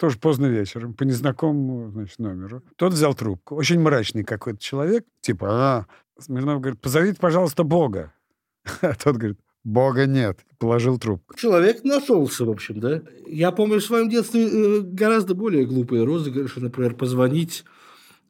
тоже 0.00 0.18
поздно 0.18 0.46
вечером, 0.46 0.94
по 0.94 1.04
незнакомому 1.04 1.90
значит, 1.90 2.18
номеру. 2.18 2.62
Тот 2.76 2.94
взял 2.94 3.14
трубку. 3.14 3.54
Очень 3.54 3.80
мрачный 3.80 4.24
какой-то 4.24 4.58
человек. 4.58 5.04
Типа, 5.20 5.48
а, 5.50 5.86
Смирнов 6.18 6.60
говорит, 6.60 6.80
позовите, 6.80 7.18
пожалуйста, 7.20 7.64
Бога. 7.64 8.12
А 8.80 8.94
тот 8.94 9.16
говорит, 9.16 9.38
Бога 9.62 10.06
нет. 10.06 10.40
Положил 10.58 10.98
трубку. 10.98 11.36
Человек 11.36 11.84
нашелся, 11.84 12.46
в 12.46 12.50
общем, 12.50 12.80
да? 12.80 13.02
Я 13.26 13.52
помню 13.52 13.78
в 13.78 13.84
своем 13.84 14.08
детстве 14.08 14.48
э, 14.48 14.80
гораздо 14.80 15.34
более 15.34 15.66
глупые 15.66 16.04
розыгрыши. 16.04 16.60
Например, 16.60 16.94
позвонить 16.94 17.64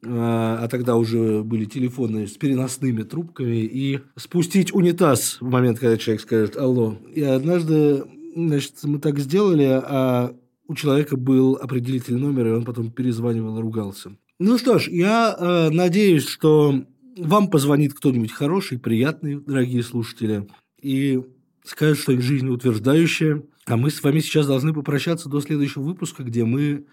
а, 0.05 0.59
а 0.63 0.67
тогда 0.67 0.97
уже 0.97 1.41
были 1.41 1.63
телефоны 1.63 2.27
с 2.27 2.31
переносными 2.31 3.03
трубками, 3.03 3.63
и 3.63 3.99
спустить 4.17 4.73
унитаз 4.73 5.37
в 5.39 5.49
момент, 5.49 5.79
когда 5.79 5.97
человек 5.97 6.21
скажет 6.21 6.57
«Алло». 6.57 6.97
И 7.13 7.21
однажды, 7.21 8.03
значит, 8.35 8.73
мы 8.83 8.99
так 8.99 9.19
сделали, 9.19 9.69
а 9.69 10.35
у 10.71 10.75
человека 10.75 11.17
был 11.17 11.57
определитель 11.61 12.15
номера, 12.15 12.49
и 12.49 12.53
он 12.53 12.63
потом 12.63 12.91
перезванивал 12.91 13.57
и 13.57 13.61
ругался. 13.61 14.15
Ну 14.39 14.57
что 14.57 14.79
ж, 14.79 14.87
я 14.87 15.35
э, 15.37 15.69
надеюсь, 15.69 16.25
что 16.25 16.85
вам 17.17 17.49
позвонит 17.49 17.93
кто-нибудь 17.93 18.31
хороший, 18.31 18.79
приятный, 18.79 19.35
дорогие 19.35 19.83
слушатели, 19.83 20.47
и 20.81 21.21
скажет 21.65 21.99
что-нибудь 21.99 22.25
жизнеутверждающее. 22.25 23.43
А 23.65 23.75
мы 23.75 23.91
с 23.91 24.01
вами 24.01 24.21
сейчас 24.21 24.47
должны 24.47 24.73
попрощаться 24.73 25.27
до 25.27 25.41
следующего 25.41 25.83
выпуска, 25.83 26.23
где 26.23 26.45
мы 26.45 26.85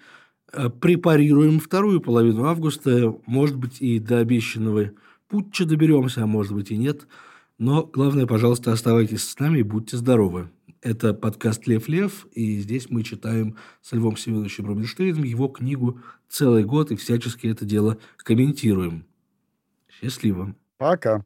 э, 0.53 0.69
препарируем 0.69 1.61
вторую 1.61 2.01
половину 2.01 2.47
августа, 2.47 3.15
может 3.27 3.57
быть, 3.57 3.81
и 3.81 4.01
до 4.01 4.19
обещанного 4.19 4.91
путча 5.29 5.65
доберемся, 5.65 6.25
а 6.25 6.27
может 6.27 6.53
быть 6.53 6.73
и 6.73 6.77
нет. 6.77 7.07
Но 7.59 7.85
главное, 7.85 8.27
пожалуйста, 8.27 8.73
оставайтесь 8.73 9.23
с 9.23 9.39
нами 9.39 9.61
и 9.61 9.63
будьте 9.63 9.97
здоровы. 9.97 10.51
Это 10.81 11.13
подкаст 11.13 11.67
«Лев 11.67 11.89
Лев», 11.89 12.27
и 12.33 12.61
здесь 12.61 12.89
мы 12.89 13.03
читаем 13.03 13.57
с 13.83 13.93
Львом 13.93 14.17
Семеновичем 14.17 14.67
Рубинштейном 14.67 15.25
его 15.25 15.49
книгу 15.49 16.01
«Целый 16.29 16.63
год» 16.63 16.93
и 16.93 16.97
всячески 16.97 17.49
это 17.49 17.65
дело 17.65 17.99
комментируем. 18.19 19.05
Счастливо. 19.89 20.55
Пока. 20.77 21.25